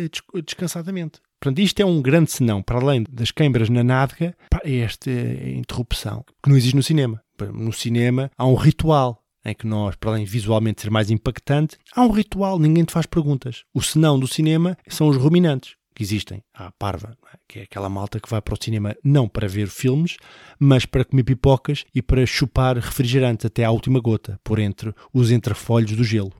descansadamente. 0.45 1.19
Portanto, 1.41 1.59
isto 1.59 1.79
é 1.79 1.85
um 1.85 2.01
grande 2.01 2.31
senão, 2.31 2.61
para 2.61 2.79
além 2.79 3.03
das 3.09 3.31
queimbras 3.31 3.69
na 3.69 3.83
nádega, 3.83 4.35
é 4.63 4.77
esta 4.77 5.09
interrupção, 5.09 6.23
que 6.43 6.49
não 6.49 6.57
existe 6.57 6.75
no 6.75 6.83
cinema. 6.83 7.21
No 7.53 7.73
cinema 7.73 8.29
há 8.37 8.45
um 8.45 8.55
ritual 8.55 9.23
em 9.45 9.55
que 9.55 9.65
nós, 9.65 9.95
para 9.95 10.11
além 10.11 10.25
de 10.25 10.29
visualmente 10.29 10.81
ser 10.81 10.91
mais 10.91 11.09
impactante, 11.09 11.77
há 11.95 12.01
um 12.01 12.11
ritual, 12.11 12.59
ninguém 12.59 12.83
te 12.83 12.91
faz 12.91 13.05
perguntas. 13.05 13.63
O 13.73 13.81
senão 13.81 14.19
do 14.19 14.27
cinema 14.27 14.77
são 14.87 15.07
os 15.07 15.17
ruminantes 15.17 15.78
que 15.99 16.03
existem. 16.03 16.41
A 16.53 16.71
parva, 16.71 17.17
é? 17.33 17.37
que 17.45 17.59
é 17.59 17.63
aquela 17.63 17.89
malta 17.89 18.21
que 18.21 18.29
vai 18.29 18.41
para 18.41 18.53
o 18.53 18.63
cinema 18.63 18.95
não 19.03 19.27
para 19.27 19.49
ver 19.49 19.67
filmes, 19.67 20.15
mas 20.57 20.85
para 20.85 21.03
comer 21.03 21.23
pipocas 21.23 21.83
e 21.93 22.01
para 22.01 22.25
chupar 22.25 22.77
refrigerante 22.77 23.45
até 23.45 23.65
à 23.65 23.71
última 23.71 23.99
gota, 23.99 24.39
por 24.41 24.59
entre 24.59 24.95
os 25.13 25.29
entrefolhos 25.29 25.91
do 25.91 26.03
gelo. 26.05 26.31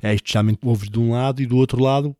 É 0.00 0.14
isto 0.14 0.32
já 0.32 0.44
ouves 0.62 0.88
de 0.88 1.00
um 1.00 1.10
lado 1.10 1.42
e 1.42 1.46
do 1.46 1.56
outro 1.56 1.82
lado 1.82 2.16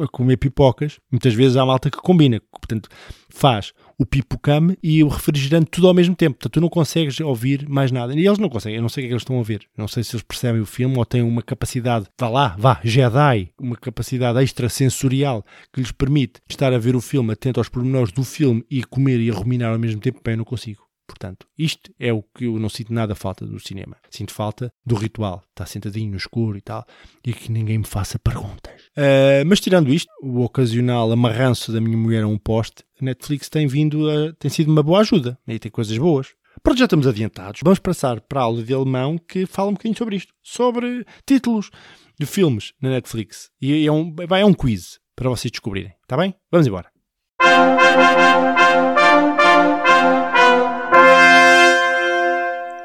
a 0.00 0.08
comer 0.08 0.36
pipocas. 0.36 0.98
Muitas 1.10 1.34
vezes 1.34 1.56
há 1.56 1.64
malta 1.64 1.90
que 1.90 1.98
combina, 1.98 2.40
portanto, 2.50 2.88
faz 3.28 3.72
o 3.98 4.06
pipocame 4.06 4.76
e 4.82 5.02
o 5.04 5.08
refrigerante 5.08 5.70
tudo 5.70 5.88
ao 5.88 5.94
mesmo 5.94 6.14
tempo. 6.14 6.36
Portanto, 6.36 6.52
tu 6.54 6.60
não 6.60 6.68
consegues 6.68 7.20
ouvir 7.20 7.68
mais 7.68 7.92
nada. 7.92 8.14
E 8.14 8.26
eles 8.26 8.38
não 8.38 8.48
conseguem, 8.48 8.76
eu 8.76 8.82
não 8.82 8.88
sei 8.88 9.02
o 9.02 9.04
que 9.04 9.06
é 9.06 9.08
que 9.08 9.14
eles 9.14 9.22
estão 9.22 9.38
a 9.38 9.42
ver. 9.42 9.66
Não 9.76 9.88
sei 9.88 10.02
se 10.02 10.14
eles 10.14 10.24
percebem 10.24 10.60
o 10.60 10.66
filme 10.66 10.96
ou 10.96 11.04
têm 11.04 11.22
uma 11.22 11.42
capacidade, 11.42 12.06
vá 12.18 12.28
lá, 12.28 12.56
vá, 12.58 12.80
Jedi, 12.82 13.50
uma 13.60 13.76
capacidade 13.76 14.42
extrasensorial 14.42 15.44
que 15.72 15.80
lhes 15.80 15.92
permite 15.92 16.40
estar 16.48 16.72
a 16.72 16.78
ver 16.78 16.96
o 16.96 17.00
filme 17.00 17.32
atento 17.32 17.60
aos 17.60 17.68
pormenores 17.68 18.12
do 18.12 18.24
filme 18.24 18.64
e 18.70 18.82
comer 18.82 19.20
e 19.20 19.30
ruminar 19.30 19.72
ao 19.72 19.78
mesmo 19.78 20.00
tempo. 20.00 20.20
Bem, 20.24 20.34
eu 20.34 20.38
não 20.38 20.44
consigo. 20.44 20.91
Portanto, 21.12 21.46
isto 21.58 21.92
é 22.00 22.10
o 22.10 22.22
que 22.22 22.46
eu 22.46 22.58
não 22.58 22.70
sinto 22.70 22.92
nada 22.92 23.14
falta 23.14 23.44
do 23.44 23.60
cinema. 23.60 23.96
Sinto 24.10 24.32
falta 24.32 24.72
do 24.84 24.94
ritual. 24.94 25.44
Estar 25.50 25.66
sentadinho 25.66 26.10
no 26.10 26.16
escuro 26.16 26.56
e 26.56 26.62
tal, 26.62 26.86
e 27.24 27.34
que 27.34 27.52
ninguém 27.52 27.78
me 27.78 27.84
faça 27.84 28.18
perguntas. 28.18 28.72
Uh, 28.96 29.44
mas 29.46 29.60
tirando 29.60 29.92
isto, 29.92 30.08
o 30.22 30.40
ocasional 30.42 31.12
amarranço 31.12 31.70
da 31.70 31.82
minha 31.82 31.98
mulher 31.98 32.24
a 32.24 32.26
um 32.26 32.38
poste, 32.38 32.82
a 33.00 33.04
Netflix 33.04 33.50
tem 33.50 33.66
vindo 33.66 34.08
a, 34.10 34.32
tem 34.38 34.50
sido 34.50 34.72
uma 34.72 34.82
boa 34.82 35.00
ajuda. 35.00 35.38
E 35.46 35.58
tem 35.58 35.70
coisas 35.70 35.96
boas. 35.98 36.28
Pronto, 36.62 36.78
já 36.78 36.86
estamos 36.86 37.06
adiantados. 37.06 37.60
Vamos 37.62 37.78
passar 37.78 38.20
para 38.22 38.40
a 38.40 38.44
aula 38.44 38.62
de 38.62 38.72
alemão 38.72 39.18
que 39.18 39.44
fala 39.44 39.68
um 39.68 39.74
bocadinho 39.74 39.98
sobre 39.98 40.16
isto. 40.16 40.32
Sobre 40.42 41.04
títulos 41.26 41.70
de 42.18 42.24
filmes 42.24 42.72
na 42.80 42.88
Netflix. 42.88 43.50
E 43.60 43.86
é 43.86 43.92
um, 43.92 44.14
vai, 44.26 44.40
é 44.40 44.46
um 44.46 44.54
quiz 44.54 44.98
para 45.14 45.28
vocês 45.28 45.50
descobrirem. 45.50 45.92
Está 46.02 46.16
bem? 46.16 46.34
Vamos 46.50 46.66
embora. 46.66 46.90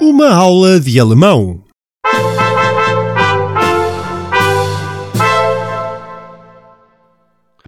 Uma 0.10 0.34
aula 0.34 0.80
de 0.80 0.98
alemão. 1.02 1.66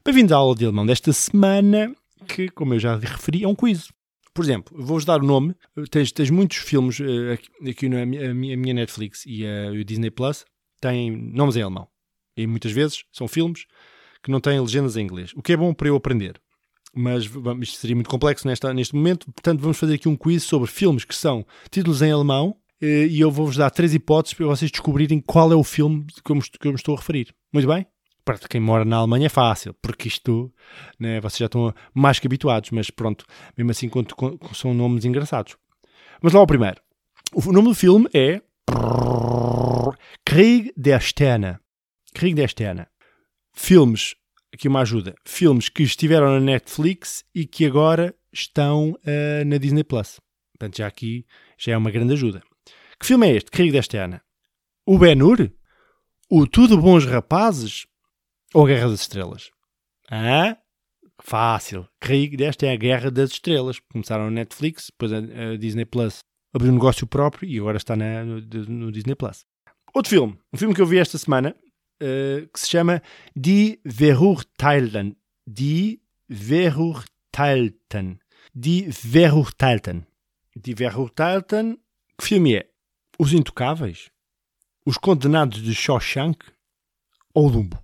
Bem-vindo 0.05 0.33
à 0.33 0.37
aula 0.37 0.55
de 0.55 0.63
alemão 0.63 0.85
desta 0.85 1.11
semana, 1.11 1.93
que, 2.25 2.47
como 2.47 2.73
eu 2.73 2.79
já 2.79 2.95
referi, 2.95 3.43
é 3.43 3.47
um 3.47 3.53
quiz. 3.53 3.89
Por 4.33 4.45
exemplo, 4.45 4.73
vou-vos 4.73 5.03
dar 5.03 5.21
o 5.21 5.25
nome. 5.25 5.53
Tens, 5.91 6.13
tens 6.13 6.29
muitos 6.29 6.59
filmes 6.59 7.01
uh, 7.01 7.33
aqui, 7.33 7.69
aqui 7.71 7.89
na 7.89 8.05
minha, 8.05 8.31
a 8.31 8.33
minha 8.33 8.73
Netflix 8.73 9.25
e 9.25 9.43
uh, 9.43 9.73
o 9.73 9.83
Disney 9.83 10.09
Plus 10.09 10.45
têm 10.79 11.11
nomes 11.11 11.57
em 11.57 11.61
alemão. 11.61 11.89
E 12.37 12.47
muitas 12.47 12.71
vezes 12.71 13.03
são 13.11 13.27
filmes 13.27 13.65
que 14.23 14.31
não 14.31 14.39
têm 14.39 14.61
legendas 14.61 14.95
em 14.95 15.03
inglês. 15.03 15.33
O 15.35 15.41
que 15.41 15.51
é 15.51 15.57
bom 15.57 15.73
para 15.73 15.89
eu 15.89 15.95
aprender 15.97 16.39
mas 16.95 17.25
vamos, 17.25 17.69
isto 17.69 17.79
seria 17.79 17.95
muito 17.95 18.09
complexo 18.09 18.47
nesta, 18.47 18.73
neste 18.73 18.95
momento. 18.95 19.31
Portanto, 19.31 19.59
vamos 19.59 19.77
fazer 19.77 19.95
aqui 19.95 20.07
um 20.07 20.15
quiz 20.15 20.43
sobre 20.43 20.69
filmes 20.69 21.05
que 21.05 21.15
são 21.15 21.45
títulos 21.69 22.01
em 22.01 22.11
alemão 22.11 22.55
eh, 22.81 23.07
e 23.07 23.19
eu 23.19 23.31
vou-vos 23.31 23.57
dar 23.57 23.69
três 23.69 23.93
hipóteses 23.93 24.33
para 24.33 24.45
vocês 24.47 24.71
descobrirem 24.71 25.19
qual 25.19 25.51
é 25.51 25.55
o 25.55 25.63
filme 25.63 26.05
que 26.23 26.31
eu 26.31 26.35
me, 26.35 26.41
que 26.41 26.67
eu 26.67 26.71
me 26.71 26.77
estou 26.77 26.95
a 26.95 26.97
referir. 26.97 27.33
Muito 27.51 27.67
bem? 27.67 27.85
Para 28.23 28.37
quem 28.37 28.61
mora 28.61 28.85
na 28.85 28.97
Alemanha 28.97 29.25
é 29.25 29.29
fácil, 29.29 29.73
porque 29.81 30.07
isto, 30.07 30.53
né, 30.99 31.19
vocês 31.19 31.39
já 31.39 31.45
estão 31.45 31.73
mais 31.93 32.19
que 32.19 32.27
habituados, 32.27 32.69
mas 32.69 32.89
pronto, 32.89 33.25
mesmo 33.57 33.71
assim 33.71 33.89
são 34.53 34.73
nomes 34.73 35.03
engraçados. 35.03 35.55
Vamos 36.21 36.33
lá 36.33 36.39
ao 36.39 36.47
primeiro. 36.47 36.79
O 37.33 37.51
nome 37.51 37.69
do 37.69 37.75
filme 37.75 38.07
é 38.13 38.41
Krieg 40.25 40.71
der 40.77 41.01
Sterne. 41.01 41.57
Krieg 42.13 42.35
der 42.35 42.49
Sterne. 42.49 42.85
Filmes 43.51 44.15
aqui 44.53 44.67
uma 44.67 44.81
ajuda. 44.81 45.15
Filmes 45.25 45.69
que 45.69 45.83
estiveram 45.83 46.33
na 46.33 46.39
Netflix 46.39 47.23
e 47.33 47.45
que 47.45 47.65
agora 47.65 48.15
estão 48.31 48.91
uh, 48.91 49.45
na 49.45 49.57
Disney 49.57 49.83
Plus. 49.83 50.19
Portanto, 50.57 50.77
já 50.77 50.87
aqui 50.87 51.25
já 51.57 51.73
é 51.73 51.77
uma 51.77 51.91
grande 51.91 52.13
ajuda. 52.13 52.41
Que 52.99 53.05
filme 53.05 53.27
é 53.27 53.35
este? 53.35 53.51
Krieg 53.51 53.71
deste 53.71 53.97
ano? 53.97 54.19
O 54.85 54.97
Ben-Hur? 54.97 55.51
O 56.29 56.45
Tudo 56.45 56.77
Bons 56.77 57.05
Rapazes? 57.05 57.85
Ou 58.53 58.65
Guerra 58.65 58.89
das 58.89 59.01
Estrelas? 59.01 59.51
Hã? 60.11 60.57
Fácil. 61.21 61.87
Krieg 61.99 62.35
deste 62.35 62.65
é 62.65 62.73
a 62.73 62.75
Guerra 62.75 63.09
das 63.09 63.31
Estrelas. 63.31 63.79
Começaram 63.91 64.25
na 64.25 64.31
Netflix, 64.31 64.87
depois 64.87 65.13
a 65.13 65.55
Disney 65.57 65.85
Plus 65.85 66.19
abriu 66.53 66.71
um 66.71 66.75
negócio 66.75 67.05
próprio 67.07 67.49
e 67.49 67.59
agora 67.59 67.77
está 67.77 67.95
na, 67.95 68.23
no, 68.23 68.41
no 68.41 68.91
Disney 68.91 69.15
Plus. 69.15 69.45
Outro 69.93 70.09
filme, 70.09 70.37
um 70.53 70.57
filme 70.57 70.75
que 70.75 70.81
eu 70.81 70.85
vi 70.85 70.97
esta 70.97 71.17
semana, 71.17 71.55
uh, 72.01 72.47
que 72.47 72.59
se 72.59 72.69
chama 72.69 73.01
Die 73.35 73.79
Verurteilten. 73.83 75.15
Die 75.45 76.01
Verurteilten. 76.29 78.19
Die 78.53 78.91
Verurteilten. 78.91 80.05
Die 80.55 80.75
Verurteilten. 80.75 81.77
Que 82.17 82.25
filme 82.25 82.55
é? 82.55 82.69
Os 83.17 83.33
Intocáveis? 83.33 84.09
Os 84.85 84.97
Condenados 84.97 85.61
de 85.61 85.73
Shawshank? 85.73 86.43
Ou 87.33 87.49
Dumbo? 87.49 87.81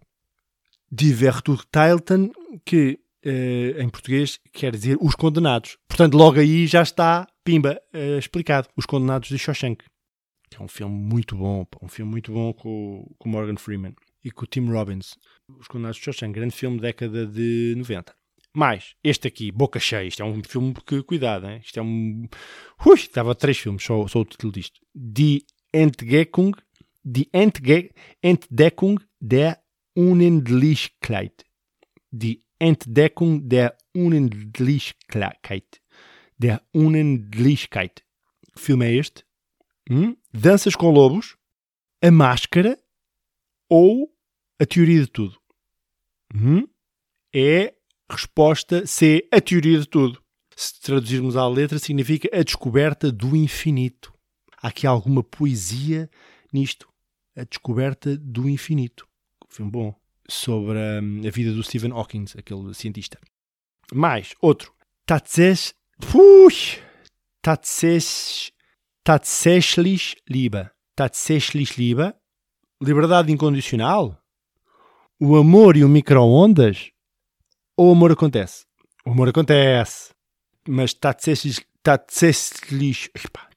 Die 0.92 1.14
Verurteilten, 1.14 2.32
que 2.64 3.00
uh, 3.26 3.82
em 3.82 3.90
português 3.90 4.40
quer 4.52 4.72
dizer 4.76 4.98
Os 5.00 5.16
Condenados. 5.16 5.78
Portanto, 5.88 6.16
logo 6.16 6.40
aí 6.40 6.68
já 6.68 6.82
está, 6.82 7.28
pimba, 7.44 7.82
uh, 7.94 8.18
explicado. 8.18 8.68
Os 8.76 8.86
Condenados 8.86 9.30
de 9.30 9.38
Shawshank. 9.38 9.84
Que 10.50 10.58
é 10.58 10.64
um 10.64 10.68
filme 10.68 10.96
muito 10.96 11.36
bom, 11.36 11.66
um 11.82 11.88
filme 11.88 12.12
muito 12.12 12.32
bom 12.32 12.54
com, 12.54 13.06
com 13.18 13.30
Morgan 13.30 13.58
Freeman 13.58 13.94
e 14.24 14.32
com 14.32 14.44
o 14.44 14.48
Tim 14.48 14.68
Robbins. 14.68 15.16
Os 15.60 15.68
Condenados 15.68 15.98
de 15.98 16.04
Shawshank, 16.04 16.34
grande 16.34 16.54
filme 16.54 16.80
década 16.80 17.25
de 17.25 17.74
90. 17.78 18.16
Mais, 18.54 18.96
este 19.04 19.28
aqui, 19.28 19.52
Boca 19.52 19.80
Cheia, 19.80 20.08
isto 20.08 20.24
é 20.24 20.25
um 20.25 20.42
filme 20.42 20.74
que, 20.86 21.04
cuidado, 21.04 21.46
hein? 21.46 21.60
isto 21.62 21.78
é 21.78 21.84
um... 21.84 22.25
Ui, 22.86 22.96
estava 22.96 23.36
três 23.36 23.58
filmes, 23.58 23.84
só, 23.84 24.08
só 24.08 24.22
o 24.22 24.25
título 24.25 24.54
disto. 24.54 24.80
Die 24.96 25.46
Entdeckung, 25.74 26.54
Die 27.04 27.30
Entge 27.34 27.92
Entdeckung 28.22 29.00
der 29.20 29.60
Unendlichkeit. 29.94 31.46
Die 32.12 32.44
Entdeckung 32.58 33.48
der 33.50 33.78
Unendlichkeit. 33.94 35.82
Der 36.38 36.62
Unendlichkeit. 36.74 38.04
Que 38.56 38.60
filme 38.60 38.88
é 38.88 38.96
este? 38.96 39.25
Hum? 39.89 40.15
Danças 40.34 40.75
com 40.75 40.89
Lobos, 40.89 41.36
A 42.01 42.10
Máscara 42.10 42.80
ou 43.70 44.12
A 44.60 44.65
Teoria 44.65 45.01
de 45.01 45.08
Tudo? 45.08 45.39
Hum? 46.34 46.68
É 47.34 47.74
resposta 48.10 48.86
C, 48.86 49.27
A 49.32 49.39
Teoria 49.39 49.80
de 49.80 49.88
Tudo. 49.88 50.22
Se 50.56 50.80
traduzirmos 50.80 51.36
à 51.36 51.48
letra, 51.48 51.77
significa 51.77 52.30
a 52.34 52.42
descoberta 52.42 53.12
do 53.12 53.36
infinito. 53.36 54.13
Há 54.62 54.70
aqui 54.70 54.88
alguma 54.88 55.22
poesia 55.22 56.10
nisto. 56.51 56.88
A 57.36 57.44
descoberta 57.44 58.18
do 58.18 58.50
infinito. 58.50 59.06
Filme 59.50 59.72
bom. 59.72 59.96
Sobre 60.27 60.80
a, 60.80 61.01
hum, 61.01 61.22
a 61.27 61.30
vida 61.30 61.54
do 61.54 61.62
Stephen 61.62 61.92
Hawking, 61.92 62.25
aquele 62.38 62.74
cientista. 62.74 63.20
Mais, 63.94 64.34
outro. 64.42 64.74
Tatsächlich. 65.06 65.75
Tatsächlich. 67.42 68.55
Tatsächlich 69.06 70.18
Liebe. 70.28 70.72
Tatsächlich 70.96 71.78
Liebe. 71.78 72.16
Liberdade 72.82 73.32
incondicional? 73.32 74.20
O 75.20 75.36
amor 75.36 75.78
e 75.78 75.84
o 75.84 75.88
micro-ondas? 75.88 76.90
Ou 77.78 77.90
o 77.90 77.92
amor 77.92 78.14
acontece? 78.14 78.66
O 79.06 79.12
amor 79.12 79.30
acontece. 79.30 80.12
Mas 80.68 80.96
tatsächlich, 80.96 81.68
tatsächlich, 81.84 83.12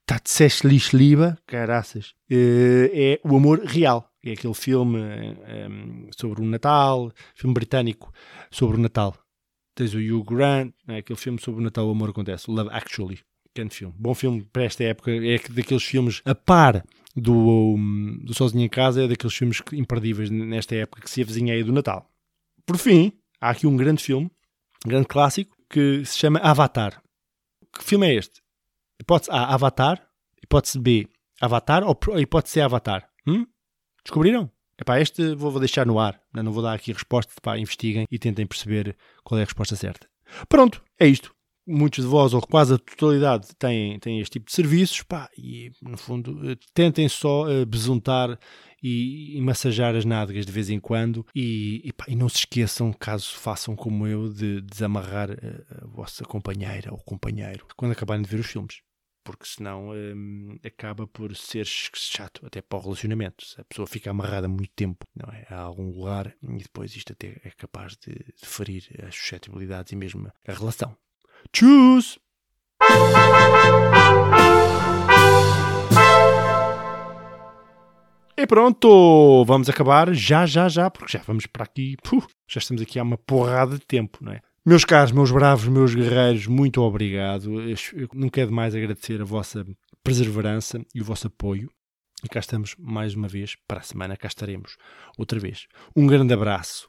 tatsächlich 0.04 0.92
Liebe, 0.92 1.38
caraças, 1.46 2.12
é 2.30 3.18
o 3.24 3.34
amor 3.34 3.60
real. 3.64 4.06
É 4.22 4.32
aquele 4.32 4.52
filme 4.52 4.98
sobre 6.14 6.42
o 6.42 6.44
Natal, 6.44 7.10
filme 7.34 7.54
britânico 7.54 8.12
sobre 8.50 8.76
o 8.76 8.80
Natal. 8.80 9.16
Tens 9.74 9.94
o 9.94 9.98
Hugh 9.98 10.24
Grant, 10.24 10.74
é 10.86 10.98
aquele 10.98 11.18
filme 11.18 11.40
sobre 11.40 11.62
o 11.62 11.64
Natal, 11.64 11.88
o 11.88 11.92
amor 11.92 12.10
acontece. 12.10 12.50
Love 12.50 12.68
Actually. 12.70 13.20
Grande 13.58 13.74
filme. 13.74 13.92
Bom 13.98 14.14
filme 14.14 14.44
para 14.52 14.62
esta 14.62 14.84
época. 14.84 15.10
É 15.10 15.36
daqueles 15.50 15.82
filmes 15.82 16.22
a 16.24 16.32
par 16.32 16.84
do, 17.16 17.76
do 18.22 18.32
Sozinho 18.32 18.64
em 18.64 18.68
Casa, 18.68 19.02
é 19.02 19.08
daqueles 19.08 19.34
filmes 19.34 19.60
imperdíveis 19.72 20.30
nesta 20.30 20.76
época 20.76 21.02
que 21.02 21.10
se 21.10 21.22
avizinha 21.22 21.52
aí 21.52 21.64
do 21.64 21.72
Natal. 21.72 22.08
Por 22.64 22.78
fim, 22.78 23.12
há 23.40 23.50
aqui 23.50 23.66
um 23.66 23.76
grande 23.76 24.00
filme, 24.00 24.30
um 24.86 24.88
grande 24.88 25.08
clássico, 25.08 25.56
que 25.68 26.04
se 26.04 26.16
chama 26.16 26.38
Avatar. 26.38 27.02
Que 27.76 27.82
filme 27.82 28.06
é 28.06 28.14
este? 28.14 28.40
Hipótese 29.00 29.32
A, 29.32 29.52
Avatar. 29.52 30.06
Hipótese 30.40 30.78
B, 30.78 31.08
Avatar. 31.40 31.82
Ou 31.82 31.98
hipótese 32.16 32.52
C, 32.52 32.60
Avatar. 32.60 33.08
Hum? 33.26 33.44
Descobriram? 34.04 34.48
Epá, 34.80 35.00
este 35.00 35.34
vou 35.34 35.58
deixar 35.58 35.84
no 35.84 35.98
ar. 35.98 36.20
Não 36.32 36.52
vou 36.52 36.62
dar 36.62 36.74
aqui 36.74 36.92
resposta. 36.92 37.32
Epá, 37.36 37.58
investiguem 37.58 38.06
e 38.08 38.20
tentem 38.20 38.46
perceber 38.46 38.96
qual 39.24 39.36
é 39.36 39.42
a 39.42 39.46
resposta 39.46 39.74
certa. 39.74 40.08
Pronto, 40.48 40.80
é 40.96 41.08
isto 41.08 41.36
muitos 41.68 42.04
de 42.04 42.10
vós, 42.10 42.32
ou 42.32 42.40
quase 42.40 42.74
a 42.74 42.78
totalidade, 42.78 43.48
têm, 43.58 43.98
têm 43.98 44.20
este 44.20 44.32
tipo 44.32 44.46
de 44.46 44.52
serviços, 44.52 45.02
pá, 45.02 45.28
e 45.36 45.70
no 45.82 45.98
fundo 45.98 46.50
eh, 46.50 46.56
tentem 46.72 47.08
só 47.08 47.44
uh, 47.44 47.66
besuntar 47.66 48.38
e, 48.82 49.36
e, 49.36 49.40
massajar 49.40 49.94
as 49.94 50.04
nádegas 50.04 50.46
de 50.46 50.52
vez 50.52 50.70
em 50.70 50.80
quando 50.80 51.26
e, 51.34 51.82
e, 51.84 51.92
pá, 51.92 52.06
e, 52.08 52.16
não 52.16 52.28
se 52.28 52.38
esqueçam, 52.38 52.92
caso 52.92 53.34
façam 53.34 53.76
como 53.76 54.06
eu, 54.06 54.32
de 54.32 54.60
desamarrar 54.62 55.30
a, 55.30 55.84
a 55.84 55.86
vossa 55.86 56.24
companheira 56.24 56.90
ou 56.92 56.98
companheiro 56.98 57.66
quando 57.76 57.92
acabarem 57.92 58.22
de 58.22 58.30
ver 58.30 58.40
os 58.40 58.46
filmes. 58.46 58.80
Porque 59.24 59.44
senão 59.44 59.90
um, 59.90 60.58
acaba 60.64 61.06
por 61.06 61.36
ser 61.36 61.66
chato 61.66 62.46
até 62.46 62.62
para 62.62 62.78
o 62.78 62.82
relacionamento. 62.82 63.44
Se 63.44 63.60
a 63.60 63.64
pessoa 63.64 63.86
fica 63.86 64.10
amarrada 64.10 64.48
muito 64.48 64.72
tempo 64.74 65.04
não 65.14 65.30
é, 65.30 65.44
a 65.50 65.60
algum 65.60 65.90
lugar 65.90 66.34
e 66.42 66.62
depois 66.62 66.96
isto 66.96 67.12
até 67.12 67.38
é 67.44 67.50
capaz 67.50 67.94
de 67.98 68.24
ferir 68.42 68.88
as 69.06 69.14
suscetibilidades 69.14 69.92
e 69.92 69.96
mesmo 69.96 70.32
a 70.46 70.52
relação. 70.52 70.96
Tschüss! 71.52 72.18
E 78.36 78.46
pronto, 78.46 79.44
vamos 79.44 79.68
acabar 79.68 80.14
já, 80.14 80.46
já, 80.46 80.68
já, 80.68 80.88
porque 80.88 81.18
já 81.18 81.24
vamos 81.26 81.46
para 81.46 81.64
aqui, 81.64 81.96
puh, 82.04 82.24
já 82.48 82.58
estamos 82.58 82.80
aqui 82.80 82.98
há 82.98 83.02
uma 83.02 83.18
porrada 83.18 83.76
de 83.76 83.84
tempo, 83.84 84.18
não 84.22 84.32
é? 84.32 84.40
Meus 84.64 84.84
caros, 84.84 85.12
meus 85.12 85.30
bravos, 85.30 85.66
meus 85.66 85.94
guerreiros, 85.94 86.46
muito 86.46 86.80
obrigado. 86.82 87.60
Eu 87.60 88.08
não 88.12 88.28
quero 88.28 88.52
mais 88.52 88.74
agradecer 88.74 89.20
a 89.20 89.24
vossa 89.24 89.66
perseverança 90.04 90.80
e 90.94 91.00
o 91.00 91.04
vosso 91.04 91.26
apoio. 91.26 91.70
E 92.22 92.28
cá 92.28 92.40
estamos 92.40 92.74
mais 92.78 93.14
uma 93.14 93.28
vez. 93.28 93.56
Para 93.66 93.80
a 93.80 93.82
semana 93.82 94.16
cá 94.16 94.28
estaremos 94.28 94.76
outra 95.16 95.40
vez. 95.40 95.66
Um 95.96 96.06
grande 96.06 96.34
abraço. 96.34 96.88